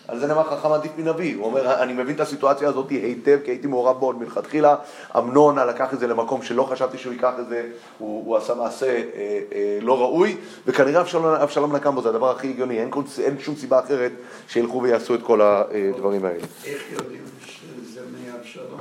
[0.08, 1.36] על זה נאמר חכם עדיף מנביא.
[1.36, 4.76] הוא אומר, אני מבין את הסיטואציה הזאת היטב, כי הייתי מעורב בו עוד מלכתחילה.
[5.18, 8.86] אמנון לקח את זה למקום שלא חשבתי שהוא ייקח את זה, הוא, הוא עשה מעשה
[8.86, 13.02] אה, אה, לא ראוי, וכנראה אבשלום, אבשלום נקם בו, זה הדבר הכי הגיוני, אין, כל,
[13.24, 14.12] אין שום סיבה אחרת
[14.48, 16.44] שילכו ויעשו את כל הדברים האלה.
[16.66, 18.80] איך יודעים שזה מאבשלום?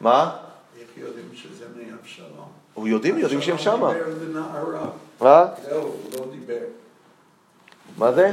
[0.00, 0.36] מה?
[0.80, 2.48] איך יודעים שזה מאבשלום?
[2.74, 3.90] הוא יודעים, יודעים שהם שמה.
[3.90, 4.86] אבשלום דיבר לנערה.
[5.20, 5.46] מה?
[5.68, 6.79] זהו, הוא לא דיבר.
[7.98, 8.32] מה זה?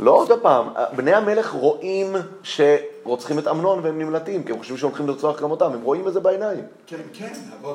[0.00, 5.08] לא עוד פעם, בני המלך רואים שרוצחים את אמנון והם נמלטים, כי הם חושבים שהולכים
[5.08, 6.64] לרצוח גם אותם, הם רואים את זה בעיניים.
[6.86, 7.74] כן, כן, אבל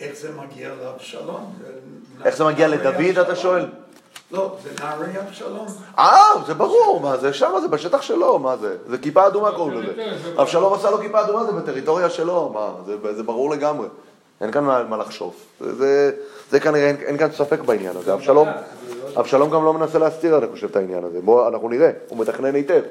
[0.00, 1.54] איך זה מגיע לאבשלום?
[2.24, 3.36] איך זה מגיע לדוד, אתה.
[3.36, 3.66] שואל?
[4.32, 5.66] לא, זה נערי אבשלום.
[5.98, 8.76] אה, זה ברור, מה זה שם, זה בשטח שלו, מה זה?
[8.88, 10.16] זה כיפה אדומה קוראים לזה.
[10.42, 13.86] אבשלום עשה לו כיפה אדומה, זה בטריטוריה שלו, מה, זה, זה ברור לגמרי.
[14.40, 15.34] אין כאן מה, מה לחשוב.
[15.60, 16.10] זה, זה,
[16.50, 18.14] זה כנראה, אין, אין כאן ספק בעניין הזה.
[18.14, 18.48] אבשלום,
[19.16, 21.20] אבשלום גם לא מנסה להסתיר, אני חושב, את העניין הזה.
[21.20, 22.82] בואו, אנחנו נראה, הוא מתכנן היטב.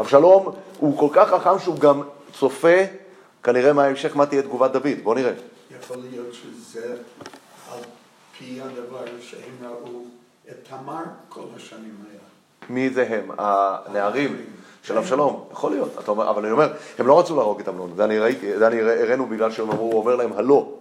[0.00, 2.02] אבשלום הוא כל כך חכם שהוא גם
[2.38, 2.76] צופה,
[3.42, 4.86] כנראה מההמשך מה תהיה תגובת דוד.
[5.02, 5.32] בואו נראה.
[5.80, 6.96] יכול להיות שזה
[7.72, 7.80] על
[8.38, 10.02] פי הדבר שהם ראו
[10.48, 12.18] את תמר כל השנים האלה.
[12.70, 13.30] מי זה הם?
[13.38, 14.36] הנערים
[14.82, 15.44] של אבשלום?
[15.52, 18.58] יכול להיות, אומר, אבל אני אומר, הם לא רצו להרוג את אמנון, זה אני ראיתי,
[18.58, 20.72] זה אני הראינו בגלל שהם אמרו, הוא אומר להם הלא.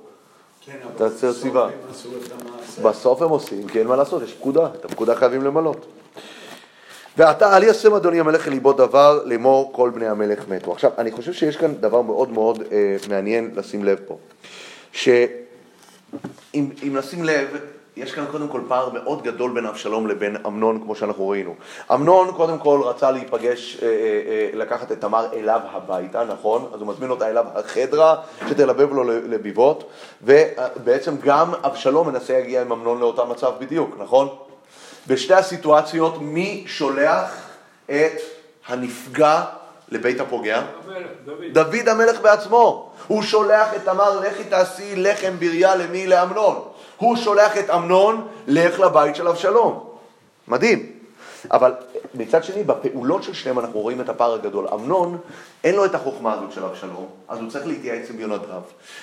[0.66, 1.46] כן, אבל בסוף.
[1.46, 2.57] הם עשו את המעשה.
[2.82, 5.86] בסוף הם עושים, כי אין מה לעשות, יש פקודה, את הפקודה חייבים למלות.
[7.18, 10.72] ועתה אל ישם אדוני המלך אל ליבו דבר לאמור כל בני המלך מתו.
[10.72, 14.18] עכשיו, אני חושב שיש כאן דבר מאוד מאוד אה, מעניין לשים לב פה.
[14.92, 15.20] שאם
[16.56, 17.48] אם נשים לב,
[17.98, 21.56] יש כאן קודם כל פער מאוד גדול בין אבשלום לבין אמנון, כמו שאנחנו ראינו.
[21.94, 23.92] אמנון קודם כל רצה להיפגש, אה, אה,
[24.28, 26.70] אה, לקחת את תמר אליו הביתה, נכון?
[26.74, 28.16] אז הוא מזמין אותה אליו החדרה,
[28.50, 29.90] שתלבב לו לביבות,
[30.22, 34.28] ובעצם גם אבשלום מנסה להגיע עם אמנון לאותו מצב בדיוק, נכון?
[35.08, 37.50] בשתי הסיטואציות, מי שולח
[37.86, 38.22] את
[38.68, 39.44] הנפגע
[39.90, 40.62] לבית הפוגע?
[40.86, 41.46] המלך, דוד.
[41.54, 42.92] דוד המלך בעצמו.
[43.08, 46.08] הוא שולח את תמר, לכי תעשי לחם בריה למי?
[46.08, 46.62] לאמנון.
[46.98, 49.84] הוא שולח את אמנון, לך לבית של אבשלום.
[50.48, 50.92] מדהים.
[51.52, 51.74] אבל
[52.14, 54.68] מצד שני, בפעולות של שניהם אנחנו רואים את הפער הגדול.
[54.74, 55.18] אמנון,
[55.64, 58.62] אין לו את החוכמה הזאת של אבשלום, אז הוא צריך להתייעץ עם יונדב.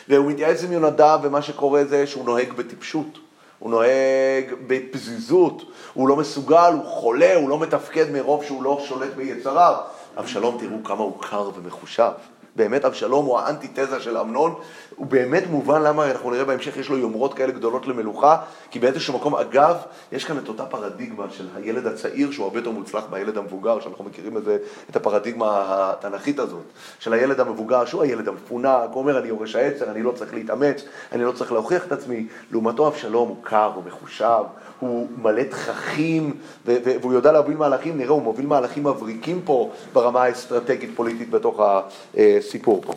[0.08, 3.18] והוא מתייעץ עם יונדב, ומה שקורה זה שהוא נוהג בטיפשות.
[3.58, 5.62] הוא נוהג בפזיזות,
[5.94, 9.74] הוא לא מסוגל, הוא חולה, הוא לא מתפקד מרוב שהוא לא שולט ביצריו.
[10.18, 12.10] אבשלום, תראו כמה הוא קר ומחושב.
[12.56, 14.54] באמת אבשלום הוא האנטיתזה של אמנון,
[14.96, 18.36] הוא באמת מובן למה אנחנו נראה בהמשך יש לו יומרות כאלה גדולות למלוכה,
[18.70, 19.76] כי באיזשהו מקום, אגב,
[20.12, 24.04] יש כאן את אותה פרדיגמה של הילד הצעיר שהוא הרבה יותר מוצלח מהילד המבוגר, שאנחנו
[24.04, 24.58] מכירים את זה,
[24.90, 26.64] את הפרדיגמה התנ"כית הזאת,
[26.98, 30.84] של הילד המבוגר שהוא הילד המפונק, הוא אומר אני יורש העצר, אני לא צריך להתאמץ,
[31.12, 34.42] אני לא צריך להוכיח את עצמי, לעומתו אבשלום הוא קר, הוא מחושב,
[34.80, 41.30] הוא מלא תככים, והוא יודע להוביל מהלכים, נראה, הוא מוביל מהלכים מבריקים פה ברמה האסטרטגית-פוליטית
[41.30, 41.60] בתוך
[42.16, 42.92] הסיפור פה.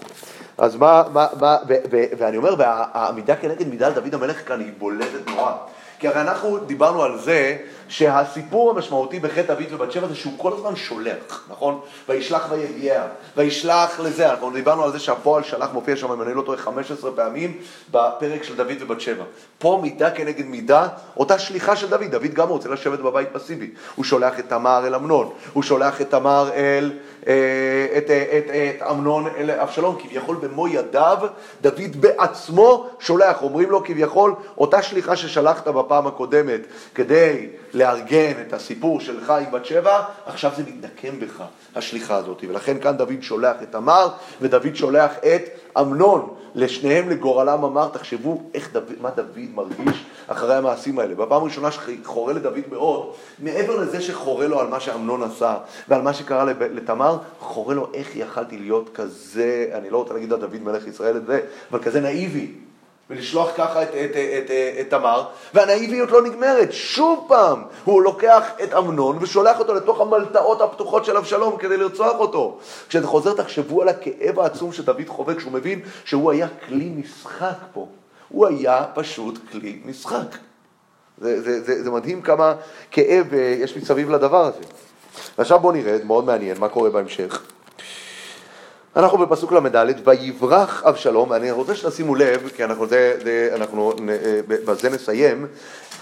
[0.57, 4.59] אז מה, מה, מה ו- ו- ואני אומר, והעמידה כנגד מידה על דוד המלך כאן
[4.59, 5.51] היא בולטת נורא.
[5.99, 7.57] כי הרי אנחנו דיברנו על זה
[7.87, 11.79] שהסיפור המשמעותי בחטא דוד ובת שבע זה שהוא כל הזמן שולח, נכון?
[12.09, 13.03] וישלח ויגיע,
[13.37, 17.11] וישלח לזה, אנחנו דיברנו על זה שהפועל שלח מופיע שם, אם אני לא טועה, 15
[17.11, 17.57] פעמים
[17.91, 19.23] בפרק של דוד ובת שבע.
[19.59, 23.71] פה מידה כנגד מידה, אותה שליחה של דוד, דוד גם רוצה לשבת בבית פסיבי.
[23.95, 26.91] הוא שולח את תמר אל אמנון, הוא שולח את תמר אל,
[27.27, 27.33] אה,
[27.97, 31.17] את, את, את, את אמנון אל אבשלום, כביכול במו ידיו,
[31.61, 36.61] דוד בעצמו שולח, אומרים לו כביכול, אותה שליחה ששלחת בפעם הקודמת
[36.95, 37.47] כדי
[37.77, 41.43] לארגן את הסיפור שלך עם בת שבע, עכשיו זה מתנקם בך,
[41.75, 42.43] השליחה הזאת.
[42.49, 44.07] ולכן כאן דוד שולח את תמר,
[44.41, 45.41] ודוד שולח את
[45.79, 46.33] אמנון.
[46.55, 51.15] לשניהם לגורלם אמר, תחשבו איך דוד, מה דוד מרגיש אחרי המעשים האלה.
[51.15, 55.57] בפעם הראשונה שחורה לדוד מאוד, מעבר לזה שחורה לו על מה שאמנון עשה
[55.87, 60.39] ועל מה שקרה לתמר, חורה לו איך יכלתי להיות כזה, אני לא רוצה להגיד על
[60.39, 62.66] דוד מלך ישראל את זה, אבל כזה נאיבי.
[63.09, 64.51] ולשלוח ככה את, את, את,
[64.81, 66.71] את, תמר, והנאיביות לא נגמרת.
[66.71, 72.19] שוב פעם, הוא לוקח את אמנון ושולח אותו לתוך המלטעות הפתוחות של אבשלום כדי לרצוח
[72.19, 72.57] אותו.
[72.89, 77.87] כשאתה חוזר, תחשבו על הכאב העצום שדוד חווה כשהוא מבין שהוא היה כלי משחק פה.
[78.29, 80.37] הוא היה פשוט כלי משחק.
[81.17, 82.53] זה, זה, זה, זה מדהים כמה
[82.91, 84.59] כאב אה, יש מסביב לדבר הזה.
[85.37, 87.41] ועכשיו בואו נראה, מאוד מעניין, מה קורה בהמשך.
[88.97, 94.39] אנחנו בפסוק ל"ד, ויברח אבשלום, ואני רוצה שתשימו לב, כי אנחנו, זה, זה, אנחנו אה,
[94.47, 95.47] בזה נסיים,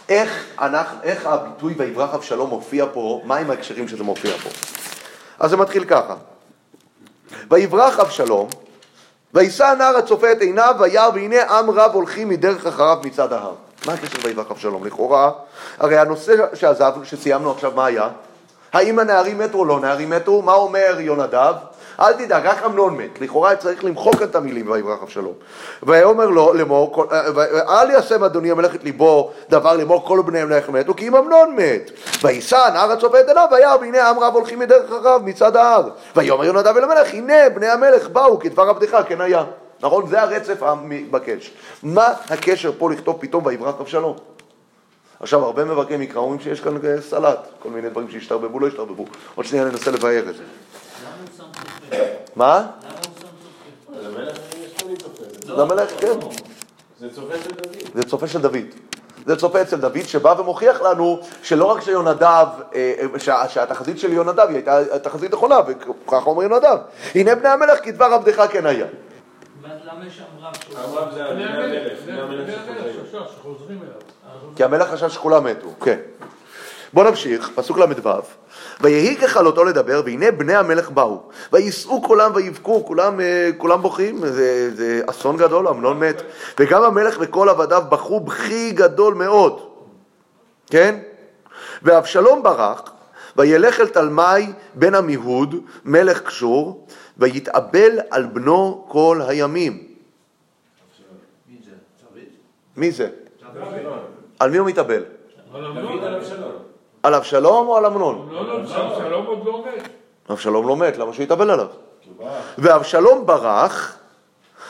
[0.10, 4.50] איך, אנחנו, איך הביטוי ויברח אבשלום מופיע פה, מהם ההקשרים שזה מופיע פה.
[5.40, 6.16] אז זה מתחיל ככה,
[7.52, 8.50] ויברח אבשלום,
[9.34, 13.54] וישא הנער הצופה את עיניו, וירא והנה עם רב הולכים מדרך אחריו מצד ההר.
[13.86, 14.86] מה הקשר ויברח אבשלום?
[14.86, 15.32] לכאורה,
[15.78, 18.10] הרי הנושא שעזבנו, שסיימנו עכשיו, מה היה?
[18.74, 20.42] האם הנערים מתו או לא נערים מתו?
[20.42, 21.54] מה אומר יונדב?
[22.00, 23.22] אל תדאג, רק אמנון מת.
[23.22, 25.34] לכאורה צריך למחוק את המילים ויברח אבשלום.
[25.84, 27.08] ויאמר לו לאמור,
[27.70, 31.56] אל ישם אדוני המלך את ליבו דבר לאמור כל בני המלך מתו, כי אם אמנון
[31.56, 31.92] מת.
[32.24, 35.90] וייסע נהר הצופה את עיניו, וירא והנה עם רב הולכים מדרך אחריו מצד ההר.
[36.16, 39.44] ויאמר יונדב אל המלך, הנה בני המלך באו כדבר עבדך כן היה.
[39.82, 40.08] נכון?
[40.08, 41.52] זה הרצף המתבקש.
[41.84, 44.16] מה הקשר פה לכתוב פתאום ויברח אבשלום?
[45.20, 49.06] עכשיו, הרבה מבקרי מקרא אומרים שיש כאן סלט, כל מיני דברים שהשתרבבו, לא השתרבבו.
[49.36, 50.44] עוד שנייה ננסה לבאר את זה.
[52.36, 52.68] מה?
[55.48, 56.20] למלך כן.
[57.00, 57.76] זה צופה של דוד.
[57.96, 58.56] זה צופה של דוד.
[59.26, 64.48] זה צופה אצל דוד שבא ומוכיח לנו שלא רק שיונדב, אה, שה- שהתחזית של יונדב
[64.50, 66.78] היא הייתה תחזית נכונה, וככה אומר יונדב.
[67.16, 68.86] הנה בני המלך כדבר עבדך כן היה.
[74.56, 76.00] כי המלך חשב שכולם מתו, כן.
[76.94, 78.10] בואו נמשיך, פסוק ל"ו.
[78.82, 81.22] ויהי ככלותו לדבר, והנה בני המלך באו.
[81.54, 86.22] ויישאו קולם ויבכו, כולם, אה, כולם בוכים, זה, זה אסון גדול, אמנון מת.
[86.60, 89.70] וגם המלך וכל עבדיו בכו בכי גדול מאוד.
[90.70, 91.00] כן?
[91.84, 92.82] ואבשלום ברח,
[93.38, 95.56] וילך אל תלמי בן עמיהוד,
[95.86, 99.84] מלך קשור, ויתאבל על בנו כל הימים.
[102.78, 103.10] מי זה?
[104.40, 105.04] על מי הוא מתאבל?
[107.06, 107.68] על אבשלום.
[107.68, 108.30] או על אמנון?
[108.32, 109.90] לא, לא, אבשלום עוד לא מת.
[110.30, 111.68] אבשלום לא מת, למה שיתאבל עליו?
[112.58, 113.98] ואבשלום ברח,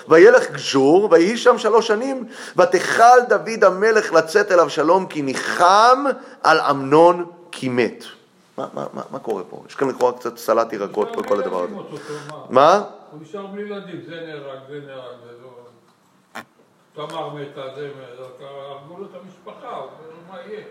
[0.08, 2.26] וילך גשור, ויהי שם שלוש שנים,
[2.58, 6.04] ותכל דוד המלך לצאת אל אבשלום, כי ניחם
[6.44, 8.04] על אמנון כי מת.
[8.58, 9.64] מה, מה, מה, מה קורה פה?
[9.68, 11.76] יש כאן לכאורה קצת סלט ירקות לא, בכל הדבר הזה.
[12.50, 12.84] מה?
[13.12, 17.08] הוא נשאר בלי ילדים, זה נהרג, זה נהרג, זה לא...
[17.08, 20.64] תמר מתה, זה מתה, הרגו לו את המשפחה, הוא אומר, מה יהיה?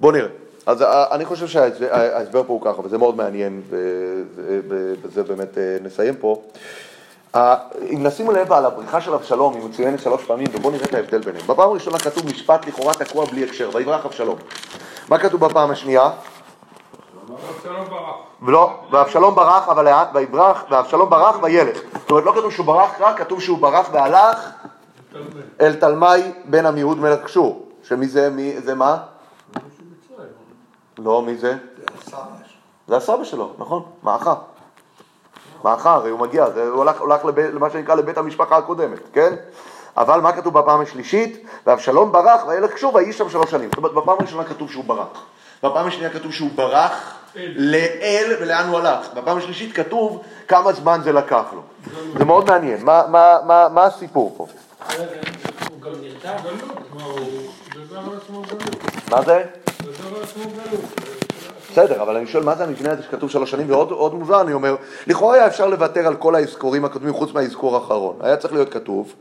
[0.00, 0.12] מישהו...
[0.12, 0.28] בוא נראה.
[0.66, 3.62] אז אה, אני חושב שההסבר פה הוא ככה, וזה מאוד מעניין,
[4.36, 6.42] ובזה באמת אה, נסיים פה.
[7.90, 11.18] אם נשים לב על הבריחה של אבשלום, היא מצוינת שלוש פעמים, ובואו נראה את ההבדל
[11.18, 11.46] ביניהם.
[11.46, 14.38] בפעם הראשונה כתוב משפט לכאורה תקוע בלי הקשר, ויברח אבשלום.
[15.08, 16.10] מה כתוב בפעם השנייה?
[17.56, 18.16] אבשלום ברח.
[18.42, 20.04] ולא, ואבשלום ברח, אבל לאן?
[20.14, 21.78] ויברח, ואבשלום ברח וילך.
[22.00, 24.50] זאת אומרת, לא כתוב שהוא ברח רק, כתוב שהוא ברח והלך.
[25.60, 27.66] אל תלמי בן עמיהוד מלך קשור.
[27.82, 28.96] שמי זה, מי, זה מה?
[30.98, 31.54] לא, מי זה?
[32.88, 33.82] זה הסבא שלו, נכון?
[34.02, 34.34] מעכה.
[35.64, 39.34] מעכה, הרי הוא מגיע, הוא הלך, הלך לב, למה שנקרא לבית המשפחה הקודמת, כן?
[39.96, 41.44] אבל מה כתוב בפעם השלישית?
[41.66, 43.68] ואבשלום ברח וילך שוב ויהי שם שלוש שנים.
[43.68, 45.22] זאת אומרת, בפעם הראשונה כתוב שהוא ברח.
[45.62, 47.14] בפעם השנייה כתוב שהוא ברח
[47.56, 49.14] לאל ולאן הוא הלך.
[49.14, 51.62] בפעם השלישית כתוב כמה זמן זה לקח לו.
[52.18, 52.84] זה מאוד מעניין.
[52.84, 54.46] מה, מה, מה, מה הסיפור פה?
[59.10, 59.44] מה זה?
[59.92, 61.17] דבר על עצמו גלות.
[61.78, 64.52] בסדר, אבל אני שואל מה זה המבנה הזה שכתוב שלוש שנים, ועוד עוד מובן, אני
[64.52, 64.76] אומר,
[65.06, 68.16] לכאורה היה אפשר לוותר על כל האזכורים הקודמים חוץ מהאזכור האחרון.
[68.20, 69.14] היה צריך להיות כתוב,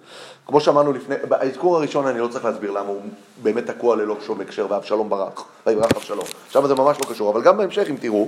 [0.47, 3.01] כמו שאמרנו לפני, האזכור הראשון אני לא צריך להסביר למה הוא
[3.43, 6.25] באמת תקוע ללא שום הקשר, ואבשלום ברח, ויברח אבשלום.
[6.47, 8.27] עכשיו זה ממש לא קשור, אבל גם בהמשך אם תראו,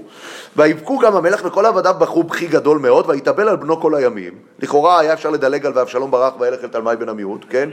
[0.55, 4.33] ויבכו גם המלך וכל עבדיו בכו בכי גדול מאוד, ויתאבל על בנו כל הימים.
[4.59, 7.69] לכאורה היה אפשר לדלג על ואבשלום ברח וילך אל תלמי בן עמיהוד, כן?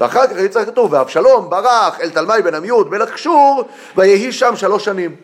[0.00, 3.64] ואחר כך יצטרך כתוב, ואבשלום ברח אל תלמי בן עמיהוד מלך שור,
[3.96, 5.16] ויהי שם שלוש שנים.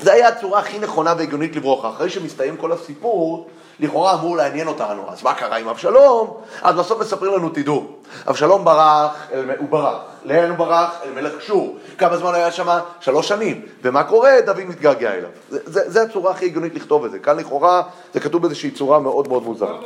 [0.00, 1.94] זה היה הצורה הכי נכונה והגיונית לברוח.
[1.94, 5.04] אחרי שמסתיים כל הסיפור, לכאורה אמור לעניין אותנו.
[5.08, 6.36] אז מה קרה עם אבשלום?
[6.62, 7.86] אז בסוף מספרים לנו, תדעו,
[8.28, 9.96] אבשלום ברח, אל, הוא ברח.
[10.24, 11.00] לאן הוא ברח?
[11.04, 11.76] אל מלך שור.
[11.98, 12.78] כמה זמן היה שם?
[13.00, 13.62] שלוש שנים.
[13.82, 14.30] ומה קורה?
[14.46, 15.28] דוד מתגעגע אליו.
[15.50, 17.18] זה, זה, זה הצורה הכי הגיונית לכתוב את זה.
[17.18, 17.82] כאן לכאורה
[18.14, 19.78] זה כתוב באיזושהי צורה מאוד מאוד מוזרה.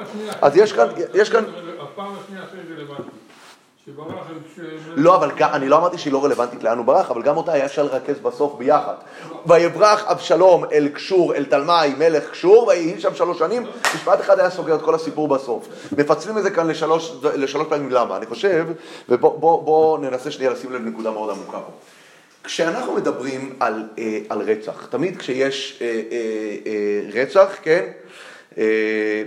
[0.42, 1.44] אז יש כאן, יש כאן,
[1.80, 3.23] הפעם השנייה הכי רלוונטית.
[4.96, 7.64] לא, אבל אני לא אמרתי שהיא לא רלוונטית לאן הוא ברח, אבל גם אותה היה
[7.64, 8.94] אפשר לרכז בסוף ביחד.
[9.46, 13.62] ויברח אבשלום אל קשור, אל תלמי, מלך קשור, ויהי שם שלוש שנים,
[13.94, 15.68] משפט אחד היה סוגר את כל הסיפור בסוף.
[15.98, 18.16] מפצלים את זה כאן לשלוש, לשלוש פעמים, למה?
[18.16, 18.66] אני חושב,
[19.08, 21.72] ובוא בוא, בוא ננסה שנייה לשים לב נקודה מאוד עמוקה פה.
[22.44, 26.02] כשאנחנו מדברים על, אה, על רצח, תמיד כשיש אה,
[26.66, 27.84] אה, רצח, כן?
[28.58, 29.22] אה,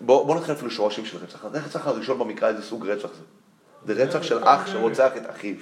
[0.00, 1.44] בוא, בוא נתחיל אפילו שורשים של רצח.
[1.44, 3.37] הרצח הראשון במקרא, איזה סוג רצח זה?
[3.88, 5.54] זה רצח של אח שרוצח את אחיו.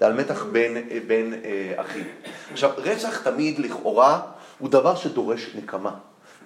[0.00, 2.04] זה על מתח בין, בין אה, אחים.
[2.52, 4.20] עכשיו, רצח תמיד לכאורה
[4.58, 5.90] הוא דבר שדורש נקמה.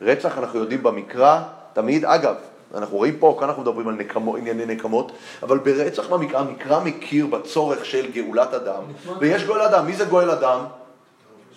[0.03, 2.35] רצח, אנחנו יודעים במקרא, תמיד, אגב,
[2.74, 5.12] אנחנו רואים פה, כאן אנחנו מדברים על נקמו, ענייני נקמות,
[5.43, 8.83] אבל ברצח במקרא, המקרא מכיר בצורך של גאולת אדם,
[9.20, 9.87] ויש גואל אדם.
[9.87, 10.64] מי זה גואל אדם?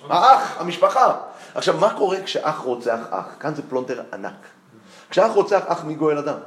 [0.10, 1.16] האח, המשפחה.
[1.56, 3.26] עכשיו, מה קורה כשאח רוצח אח?
[3.40, 4.46] כאן זה פלונטר ענק.
[5.10, 6.38] כשאח רוצח אח, מי גואל הדם?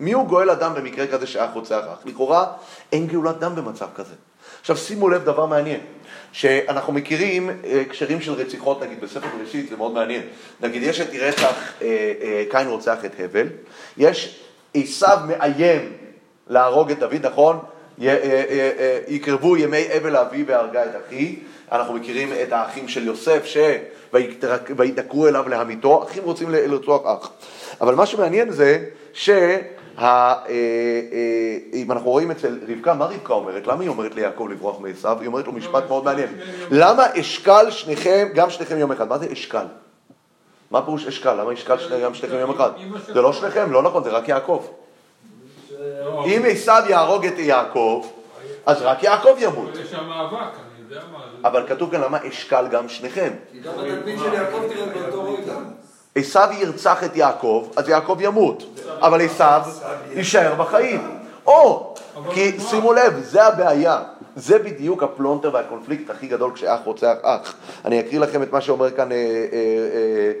[0.00, 2.06] מי הוא גואל הדם במקרה כזה שאח רוצח אח?
[2.06, 2.46] לכאורה
[2.92, 4.14] אין גאולת דם במצב כזה.
[4.60, 5.80] עכשיו שימו לב דבר מעניין,
[6.32, 10.22] שאנחנו מכירים אה, הקשרים של רציחות, נגיד בספר בראשית, זה מאוד מעניין.
[10.60, 13.48] נגיד יש את רצח אה, אה, קין רוצח את הבל,
[13.96, 14.40] יש
[14.74, 15.92] עשיו מאיים
[16.48, 17.58] להרוג את דוד, נכון?
[18.02, 21.36] אה, אה, אה, יקרבו ימי אבל אבי ואהרגה את אחי.
[21.72, 27.30] אנחנו מכירים את האחים של יוסף שוידקרו אליו להמיתו, אחים רוצים לרצוח אח.
[27.80, 29.56] אבל מה שמעניין זה שה...
[29.98, 33.66] אה, אה, אם אנחנו רואים אצל רבקה, מה רבקה אומרת?
[33.66, 35.16] למה היא אומרת ליעקב לברוח מעשיו?
[35.20, 36.28] היא אומרת לו משפט מאוד מעניין.
[36.70, 39.08] למה אשכל שניכם, גם שניכם יום אחד?
[39.08, 39.64] מה זה אשכל?
[40.70, 41.34] מה פירוש אשכל?
[41.34, 42.70] למה אשכל גם שניכם יום אחד?
[43.06, 44.66] זה לא שניכם, לא נכון, זה רק יעקב.
[46.26, 48.06] אם עשיו יהרוג את יעקב,
[48.66, 49.68] אז רק יעקב ימות.
[49.76, 51.48] יש שם מאבק, אני יודע מה זה.
[51.48, 53.30] אבל כתוב כאן למה אשכל גם שניכם.
[53.52, 55.54] כי גם התדמית של יעקב תראה באותו רגע.
[56.16, 58.62] עשיו ירצח את יעקב, אז יעקב ימות,
[59.00, 59.62] אבל עשיו
[60.12, 61.18] יישאר בחיים.
[61.46, 61.94] או,
[62.30, 64.02] כי שימו לב, זה הבעיה.
[64.36, 67.54] זה בדיוק הפלונטר והקונפליקט הכי גדול כשאח רוצח אח.
[67.84, 70.32] אני אקריא לכם את מה שאומר כאן אה, אה, אה,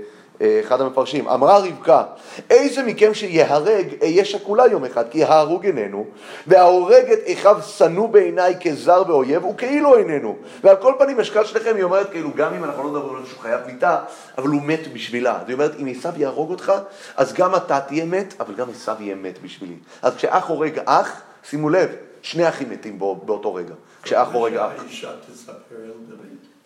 [0.42, 1.28] אחד המפרשים.
[1.28, 2.02] אמרה רבקה,
[2.50, 6.06] איזה מכם שיהרג אהיה שכולה יום אחד, כי ההרוג איננו,
[6.46, 10.36] וההורג את אחיו שנוא בעיניי כזר ואויב, וכאילו איננו.
[10.64, 13.40] ועל כל פנים אשכל שניכם, היא אומרת כאילו, גם אם אנחנו לא מדברים על שהוא
[13.40, 13.98] חייב מיתה,
[14.38, 15.36] אבל הוא מת בשבילה.
[15.40, 16.72] אז היא אומרת, אם עשיו יהרוג אותך,
[17.16, 19.76] אז גם אתה תהיה מת, אבל גם עשיו יהיה מת בשבילי.
[20.02, 21.20] אז כשאח הורג אח,
[21.50, 21.88] שימו לב,
[22.22, 23.74] שני אחים מתים בא- באותו רגע.
[24.02, 24.70] כשאח הורג אח.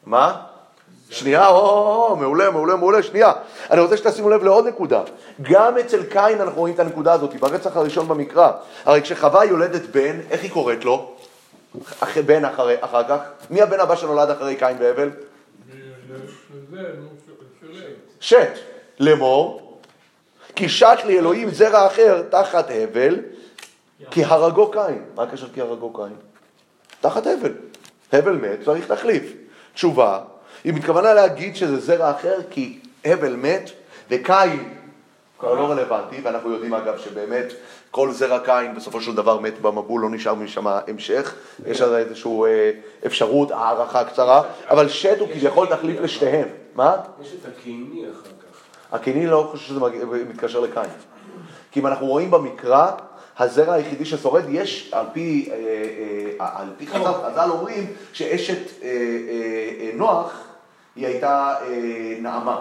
[0.06, 0.40] מה?
[1.10, 3.32] שנייה, או, מעולה, מעולה, מעולה, שנייה.
[3.70, 5.02] אני רוצה שתשימו לב לעוד נקודה.
[5.42, 8.50] גם אצל קין אנחנו רואים את הנקודה הזאת, ברצח הראשון במקרא.
[8.84, 11.14] הרי כשחווה יולדת בן, איך היא קוראת לו?
[12.00, 13.18] אחרי בן אחרי, אחר כך.
[13.50, 15.10] מי הבן הבא שנולד אחרי קין והבל?
[16.70, 17.84] זה, נו, ש- שלי.
[18.20, 18.58] שת.
[19.00, 19.78] לאמור,
[20.56, 23.16] כי שת לי אלוהים זרע אחר תחת הבל,
[24.10, 25.04] כי הרגו קין.
[25.14, 26.16] מה הקשר כי הרגו קין?
[27.00, 27.52] תחת הבל.
[28.12, 29.32] הבל מת, צריך תחליף.
[29.74, 30.20] תשובה,
[30.64, 33.70] היא מתכוונה להגיד שזה זרע אחר כי הבל מת
[34.10, 34.78] וקין
[35.38, 37.52] כבר לא רלוונטי, ואנחנו יודעים אגב שבאמת
[37.90, 41.34] כל זרע קין בסופו של דבר מת במבול, לא נשאר משם המשך,
[41.66, 42.70] יש על זה איזושהי אה,
[43.06, 46.48] אפשרות, הערכה קצרה, אבל שת הוא כביכול תחליף לשתיהם.
[46.74, 46.96] מה?
[47.22, 48.94] יש את הקיני אחר כך.
[48.94, 49.80] הקיני לא חושב שזה
[50.28, 50.82] מתקשר לקין.
[51.70, 52.90] כי אם אנחנו רואים במקרא,
[53.38, 55.56] הזרע היחידי ששורד, יש, על פי, אה,
[56.40, 58.84] אה, על פי חז"ל, חז"ל אומרים שאשת
[59.94, 60.47] נוח,
[60.98, 61.66] היא הייתה אה,
[62.20, 62.58] נעמה,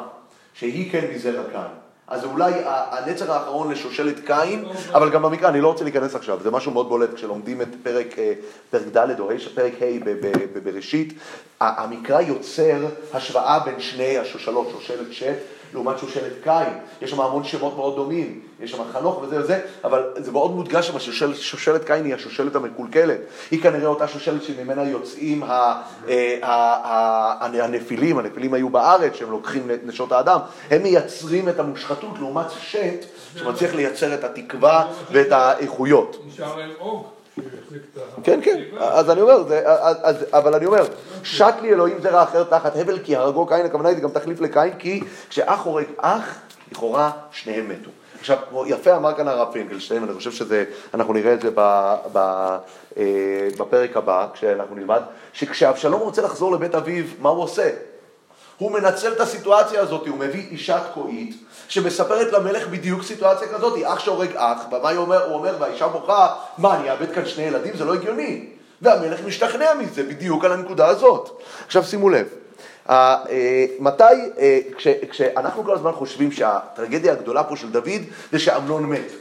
[0.54, 1.62] שהיא כן מזרע קין.
[2.08, 6.52] אז אולי הנצר האחרון לשושלת קין, אבל גם במקרא, אני לא רוצה להיכנס עכשיו, זה
[6.52, 8.34] משהו מאוד בולט כשלומדים את פרק, אה,
[8.70, 11.14] פרק ד' או פרק ה' ב- ב- ב- בראשית,
[11.62, 15.36] ה- המקרא יוצר השוואה בין שני השושלות, שושלת שת
[15.74, 20.14] לעומת שושלת קין, יש שם המון שמות מאוד דומים, יש שם חנוך וזה וזה, אבל
[20.18, 23.18] זה מאוד מודגש שם ששושלת קין היא השושלת המקולקלת,
[23.52, 26.48] היא כנראה אותה שושלת שממנה יוצאים ה- אה, ה-
[27.44, 30.40] ה- הנפילים, הנפילים היו בארץ, שהם לוקחים נשות האדם,
[30.72, 33.06] הם מייצרים את המושחתות לעומת שת
[33.36, 36.24] שמצליח לייצר את התקווה ואת האיכויות.
[36.28, 36.70] נשאר להם.
[38.24, 39.44] כן, כן, אז אני אומר,
[40.34, 40.86] אבל אני אומר,
[41.28, 44.74] שת לי אלוהים זרע אחר תחת הבל כי הרגו קין, הכוונה היא גם תחליף לקין,
[44.80, 46.36] כי כשאח הורג אח,
[46.72, 47.90] לכאורה שניהם מתו.
[48.20, 50.64] עכשיו, יפה אמר כאן הרב פינקלשטיין, אני חושב שזה,
[50.94, 52.18] אנחנו נראה את זה ב, ב,
[52.98, 55.02] אה, בפרק הבא, כשאנחנו נלמד,
[55.34, 57.70] שכשאבשלום רוצה לחזור לבית אביו, מה הוא עושה?
[58.58, 61.36] הוא מנצל את הסיטואציה הזאת, הוא מביא אישה תקועית,
[61.68, 65.26] שמספרת למלך בדיוק סיטואציה כזאת, אח שהורג אח, ומה הוא אומר?
[65.26, 67.78] הוא אומר, והאישה בוכה, מה, אני אאבד כאן שני ילדים?
[67.78, 68.57] זה לא הגיוני.
[68.82, 71.42] והמלך משתכנע מזה בדיוק על הנקודה הזאת.
[71.66, 72.28] עכשיו שימו לב,
[72.90, 73.18] אה,
[73.80, 74.04] מתי,
[74.38, 77.90] אה, כש- כשאנחנו כל הזמן חושבים שהטרגדיה הגדולה פה של דוד
[78.32, 79.12] זה שאמנון מת.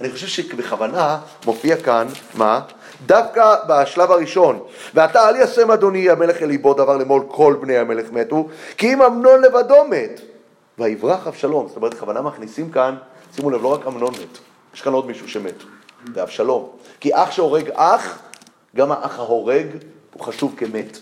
[0.00, 2.60] אני חושב שבכוונה מופיע כאן, מה?
[3.06, 4.62] דווקא בשלב הראשון,
[4.94, 9.02] ועתה אל ישם אדוני המלך אל ליבו דבר למול כל בני המלך מתו, כי אם
[9.02, 10.20] אמנון לבדו מת,
[10.78, 11.68] ויברח אבשלום.
[11.68, 12.94] זאת אומרת, בכוונה מכניסים כאן,
[13.36, 14.38] שימו לב, לא רק אמנון מת,
[14.74, 15.54] יש כאן עוד מישהו שמת,
[16.14, 16.68] זה אבשלום.
[17.00, 18.18] כי אח שהורג אח,
[18.76, 19.66] גם האח ההורג
[20.14, 20.98] הוא חשוב כמת.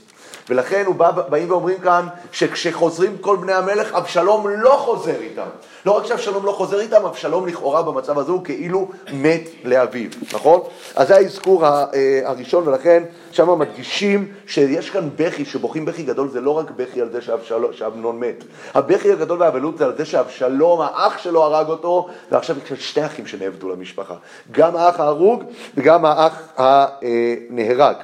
[0.51, 5.47] ולכן הוא בא, באים ואומרים כאן שכשחוזרים כל בני המלך, אבשלום לא חוזר איתם.
[5.87, 10.61] לא רק שאבשלום לא חוזר איתם, אבשלום לכאורה במצב הזה הוא כאילו מת לאביו, נכון?
[10.97, 11.85] אז זה האזכור אה,
[12.25, 17.11] הראשון, ולכן שם מדגישים שיש כאן בכי, שבוכים בכי גדול, זה לא רק בכי על
[17.13, 18.45] זה שאבשלום, שאבנון מת.
[18.75, 23.27] הבכי הגדול והאבלות זה על זה שאבשלום, האח שלו הרג אותו, ועכשיו יש שתי אחים
[23.27, 24.15] שנאבדו למשפחה.
[24.51, 25.45] גם האח ההרוג
[25.77, 27.97] וגם האח הנהרג.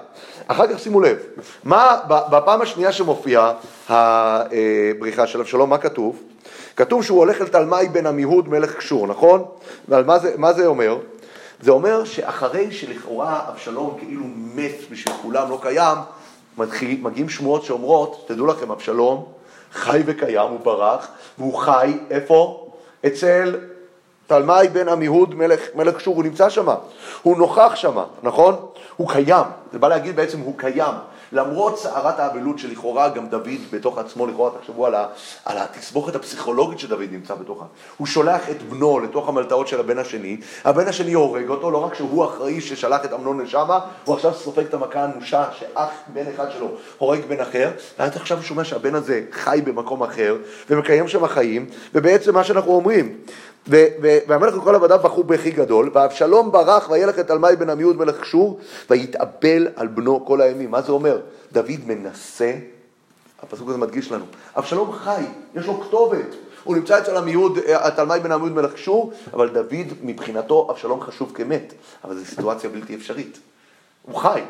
[0.47, 1.19] אחר כך שימו לב,
[1.65, 3.53] מה, בפעם השנייה שמופיעה
[3.89, 6.23] הבריחה של אבשלום, מה כתוב?
[6.77, 9.45] כתוב שהוא הולך אל תלמי בן עמיהוד מלך קשור, נכון?
[9.89, 10.99] ועל מה זה, מה זה אומר?
[11.61, 14.23] זה אומר שאחרי שלכאורה אבשלום כאילו
[14.55, 15.99] מת בשביל כולם, לא קיים,
[16.59, 19.25] מתחיל, מגיעים שמועות שאומרות, תדעו לכם, אבשלום
[19.73, 22.69] חי וקיים, הוא ברח, והוא חי, איפה?
[23.07, 23.57] אצל
[24.27, 26.69] תלמי בן עמיהוד מלך, מלך קשור, הוא נמצא שם,
[27.23, 28.57] הוא נוכח שם, נכון?
[28.97, 30.95] הוא קיים, זה בא להגיד בעצם הוא קיים.
[31.33, 35.07] למרות סערת האבלות שלכאורה גם דוד בתוך עצמו, לכאורה תחשבו על, ה,
[35.45, 37.65] על התסבוכת הפסיכולוגית שדוד נמצא בתוכה.
[37.97, 41.95] הוא שולח את בנו לתוך המלטעות של הבן השני, הבן השני הורג אותו, לא רק
[41.95, 46.47] שהוא אחראי ששלח את אמנון לשמה, הוא עכשיו סופג את המכה האנושה שאח בן אחד
[46.51, 46.69] שלו
[46.99, 50.37] הורג בן אחר, ואז עכשיו שומע שהבן הזה חי במקום אחר,
[50.71, 53.17] ומקיים שם חיים, ובעצם מה שאנחנו אומרים,
[53.69, 58.61] והמלך וכל עבדיו בכו בכי גדול, ואבשלום ברח וילך את תלמי בן עמיהוד מלך שור,
[58.91, 60.71] ויתאבל על בנו כל הימים.
[60.71, 61.21] מה זה אומר?
[61.53, 62.53] דוד מנסה,
[63.43, 64.25] הפסוק הזה מדגיש לנו,
[64.59, 65.23] אבשלום חי,
[65.55, 66.35] יש לו כתובת.
[66.65, 71.33] הוא נמצא אצל עמיהוד, אה, תלמי בן עמיהוד מלך שור, אבל דוד מבחינתו אבשלום חשוב
[71.35, 73.39] כמת, אבל זו סיטואציה בלתי אפשרית.
[74.03, 74.41] הוא חי.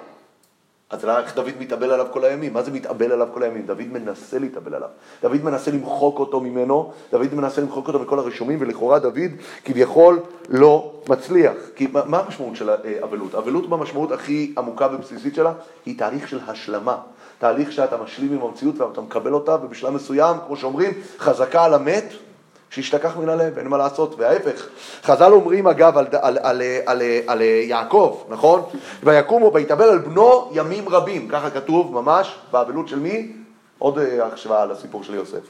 [0.90, 2.52] אז למה איך דוד מתאבל עליו כל הימים?
[2.52, 3.66] מה זה מתאבל עליו כל הימים?
[3.66, 4.88] דוד מנסה להתאבל עליו.
[5.22, 9.30] דוד מנסה למחוק אותו ממנו, דוד מנסה למחוק אותו מכל הרשומים, ולכאורה דוד
[9.64, 11.52] כביכול לא מצליח.
[11.76, 13.34] כי מה המשמעות של האבלות?
[13.34, 15.52] אבלות במשמעות הכי עמוקה ובסיסית שלה,
[15.86, 16.96] היא תהליך של השלמה.
[17.38, 22.04] תהליך שאתה משלים עם המציאות ואתה מקבל אותה, ובשלב מסוים, כמו שאומרים, חזקה על המת,
[22.70, 24.66] שישתכח מן הלב, אין מה לעשות, וההפך.
[25.02, 28.62] חז"ל אומרים אגב על, על, על, על, על יעקב, נכון?
[29.02, 33.32] ויקומו ויתאבל על בנו ימים רבים, ככה כתוב ממש באבלות של מי?
[33.78, 35.40] עוד אה, השוואה לסיפור של יוסף.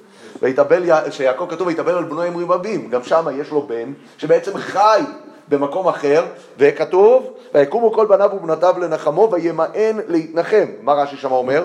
[0.42, 5.02] ויתאבל, שיעקב כתוב ויתאבל על בנו ימים רבים, גם שם יש לו בן שבעצם חי
[5.48, 6.24] במקום אחר,
[6.58, 10.66] וכתוב, ויקומו כל בניו ובנותיו לנחמו וימאן להתנחם.
[10.82, 11.64] מה רש"י שם אומר?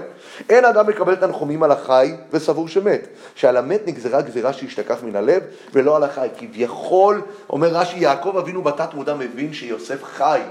[0.49, 3.07] אין אדם מקבל תנחומים על החי וסבור שמת.
[3.35, 6.27] שעל המת נגזרה גזירה שישתכח מן הלב ולא על החי.
[6.37, 10.41] כביכול, אומר רש"י, יעקב אבינו בתת מודע מבין שיוסף חי.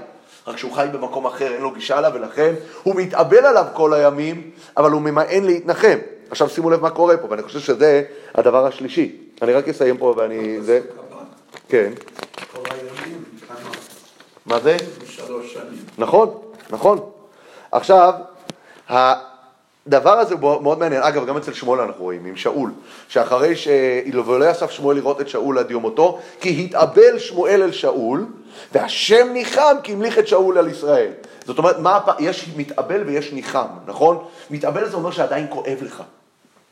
[0.47, 4.51] רק שהוא חי במקום אחר, אין לו גישה אליו, ולכן הוא מתאבל עליו כל הימים,
[4.77, 5.97] אבל הוא ממאן להתנחם.
[6.31, 8.03] עכשיו שימו לב מה קורה פה, ואני חושב שזה
[8.35, 9.15] הדבר השלישי.
[9.41, 10.61] אני רק אסיים פה ואני...
[10.61, 10.79] זה...
[11.69, 11.91] כן.
[14.45, 14.77] מה זה?
[15.47, 15.79] שנים.
[15.97, 16.37] נכון,
[16.69, 16.99] נכון.
[17.71, 18.13] עכשיו,
[19.87, 22.71] הדבר הזה הוא מאוד מעניין, אגב, גם אצל שמואל אנחנו רואים, עם שאול,
[23.07, 23.67] שאחרי ש...
[24.25, 28.25] ולא אסף שמואל לראות את שאול עד יום מותו, כי התאבל שמואל אל שאול,
[28.71, 31.11] והשם ניחם כי המליך את שאול על ישראל.
[31.45, 31.99] זאת אומרת, מה.
[32.19, 34.23] יש מתאבל ויש ניחם, נכון?
[34.51, 36.03] מתאבל זה אומר שעדיין כואב לך.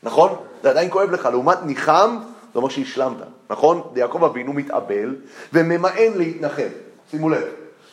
[0.02, 0.36] נכון?
[0.62, 2.18] זה עדיין כואב לך, לעומת ניחם,
[2.52, 3.16] זה אומר שהשלמת,
[3.50, 3.82] נכון?
[3.96, 5.16] יעקב אבינו מתאבל
[5.52, 6.68] וממאן להתנחם,
[7.10, 7.44] שימו לב.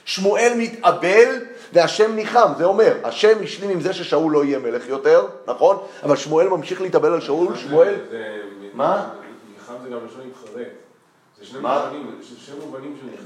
[0.05, 1.35] שמואל מתאבל
[1.73, 5.77] והשם ניחם, זה אומר, השם השלים עם זה ששאול לא יהיה מלך יותר, נכון?
[6.03, 7.95] אבל שמואל ממשיך להתאבל על שאול, שמואל...
[8.73, 9.09] מה?
[9.53, 10.67] ניחם זה גם לשון להתחרט.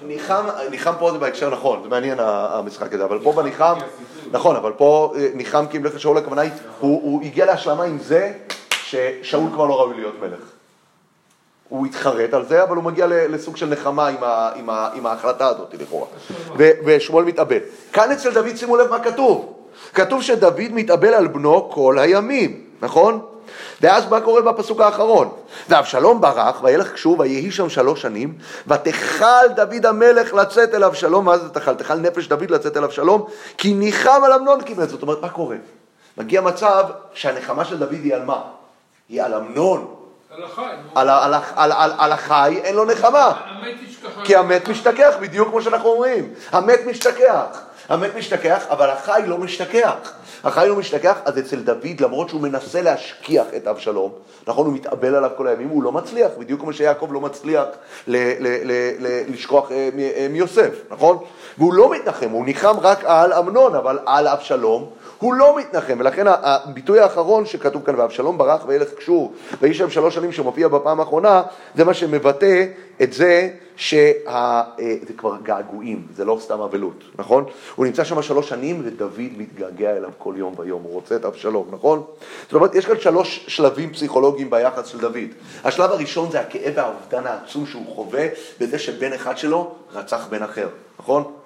[0.03, 0.45] ניחם.
[0.69, 3.75] ניחם, פה זה בהקשר נכון, זה מעניין המשחק הזה, אבל פה בניחם,
[4.31, 7.83] נכון, אבל פה אה, ניחם כי אם לך שאול הכוונה היא, הוא, הוא הגיע להשלמה
[7.83, 8.33] עם זה
[8.71, 10.60] ששאול כבר לא ראוי להיות מלך.
[11.71, 15.05] הוא התחרט על זה, אבל הוא מגיע לסוג של נחמה עם, ה, עם, ה, עם
[15.05, 16.05] ההחלטה הזאת לכאורה.
[16.57, 17.57] ו- ושמואל מתאבל.
[17.93, 19.53] כאן אצל דוד שימו לב מה כתוב.
[19.93, 23.19] כתוב שדוד מתאבל על בנו כל הימים, נכון?
[23.81, 25.29] ואז מה קורה בפסוק האחרון?
[25.69, 28.33] ואבשלום ברח, וילך שוב, ויהי שם שלוש שנים,
[28.67, 31.73] ותכל דוד המלך לצאת אל אבשלום, מה זה תכל?
[31.73, 33.25] תכל נפש דוד לצאת אל אבשלום,
[33.57, 34.87] כי ניחם על אמנון קיבל.
[34.87, 35.55] זאת אומרת, מה קורה?
[36.17, 38.41] מגיע מצב שהנחמה של דוד היא על מה?
[39.09, 40.00] היא על אמנון.
[40.95, 43.33] על החי, אין לו נחמה.
[44.23, 46.33] כי המת משתכח, בדיוק כמו שאנחנו אומרים.
[46.51, 47.61] המת משתכח.
[47.89, 50.13] המת משתכח, אבל החי לא משתכח.
[50.43, 54.11] החי לא משתכח, אז אצל דוד, למרות שהוא מנסה להשכיח את אבשלום,
[54.47, 57.65] נכון, הוא מתאבל עליו כל הימים, הוא לא מצליח, בדיוק כמו שיעקב לא מצליח
[59.27, 61.17] לשכוח אה, אה, מיוסף, נכון?
[61.57, 64.89] והוא לא מתנחם, הוא ניחם רק על אמנון, אבל על אבשלום
[65.21, 70.15] הוא לא מתנחם, ולכן הביטוי האחרון שכתוב כאן, ואבשלום ברח וילך קשור, ויהי שם שלוש
[70.15, 71.41] שנים שמופיע בפעם האחרונה,
[71.75, 72.65] זה מה שמבטא
[73.01, 74.11] את זה שה...
[74.27, 77.45] אה, זה כבר געגועים, זה לא סתם אבלות, נכון?
[77.75, 81.67] הוא נמצא שם שלוש שנים ודוד מתגעגע אליו כל יום ויום, הוא רוצה את אבשלום,
[81.71, 82.03] נכון?
[82.43, 85.29] זאת אומרת, יש כאן שלוש שלבים פסיכולוגיים ביחס של דוד.
[85.63, 88.27] השלב הראשון זה הכאב והאובדן העצום שהוא חווה
[88.59, 90.67] בזה שבן אחד שלו רצח בן אחר,
[90.99, 91.40] נכון?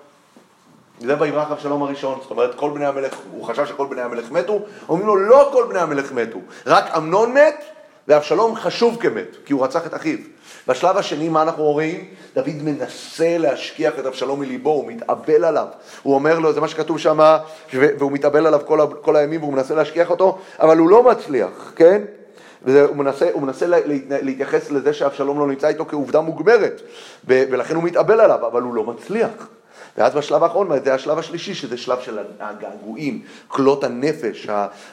[0.99, 4.59] זה ויברח אבשלום הראשון, זאת אומרת כל בני המלך, הוא חשב שכל בני המלך מתו,
[4.89, 7.63] אומרים לו לא כל בני המלך מתו, רק אמנון מת
[8.07, 10.17] ואבשלום חשוב כמת, כי הוא רצח את אחיו.
[10.67, 12.05] בשלב השני מה אנחנו רואים?
[12.35, 15.67] דוד מנסה להשכיח את אבשלום מליבו, הוא מתאבל עליו,
[16.03, 17.37] הוא אומר לו, זה מה שכתוב שם,
[17.73, 22.01] והוא מתאבל עליו כל, כל הימים והוא מנסה להשכיח אותו, אבל הוא לא מצליח, כן?
[22.65, 23.77] והוא מנסה, הוא מנסה לה-
[24.09, 26.81] להתייחס לזה שאבשלום לא נמצא איתו כעובדה מוגמרת,
[27.27, 29.47] ולכן הוא מתאבל עליו, אבל הוא לא מצליח.
[29.97, 34.47] ואז בשלב האחרון, זה השלב השלישי, שזה שלב של הגעגועים, כלות הנפש,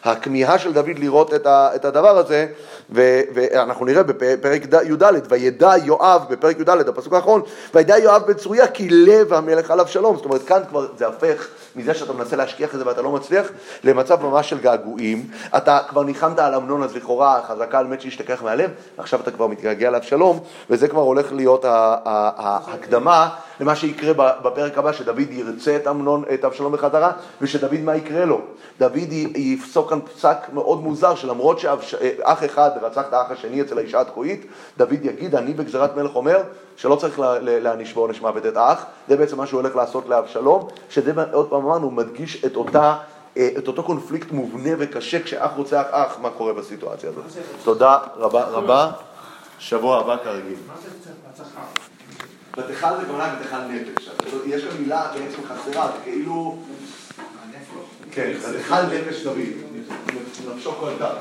[0.05, 2.47] הכמיהה של דוד לראות את, הדבר הזה,
[2.91, 7.43] ואנחנו נראה בפרק י"ד, וידע יואב, בפרק י"ד, הפסוק האחרון,
[7.75, 10.17] וידע יואב בן צרויה כי לב המלך עליו שלום.
[10.17, 13.47] זאת אומרת, כאן כבר זה הפך מזה שאתה מנסה להשכיח את זה ואתה לא מצליח,
[13.85, 15.27] למצב ממש של געגועים.
[15.57, 19.47] אתה כבר ניחמת על אמנון, אז לכאורה חזקה על מת שהשתכח מהלב, ועכשיו אתה כבר
[19.47, 23.29] מתגעגע לאבשלום, וזה כבר הולך להיות ההקדמה
[23.63, 28.41] למה שיקרה בפרק הבא, שדוד ירצה את אמנון, את אבשלום בחזרה, ושדוד מה יקרה לו?
[28.79, 34.01] דוד יפסוק כאן פסק מאוד מוזר, שלמרות שאח אחד רצח את האח השני אצל האישה
[34.01, 34.47] התקועית,
[34.79, 36.43] דוד יגיד, אני בגזירת מלך אומר,
[36.77, 40.09] שלא צריך לה- לה- להעניש בעונש מוות את האח, זה בעצם מה שהוא הולך לעשות
[40.09, 42.97] לאבשלום, שזה עוד פעם אמרנו, מדגיש את אותה...
[43.37, 47.25] אה, את אותו קונפליקט מובנה וקשה כשאח רוצח אח, מה קורה בסיטואציה הזאת.
[47.65, 48.91] תודה רבה רבה,
[49.59, 50.57] שבוע הבא כרגיל.
[52.57, 54.09] בתיכל זה כמובן בתיכל נפש.
[54.47, 56.59] יש כאן מילה בעצם חסרה, זה כאילו...
[58.11, 59.39] כן, בתיכל נפש דוד.
[60.55, 61.13] נפשו כל כך.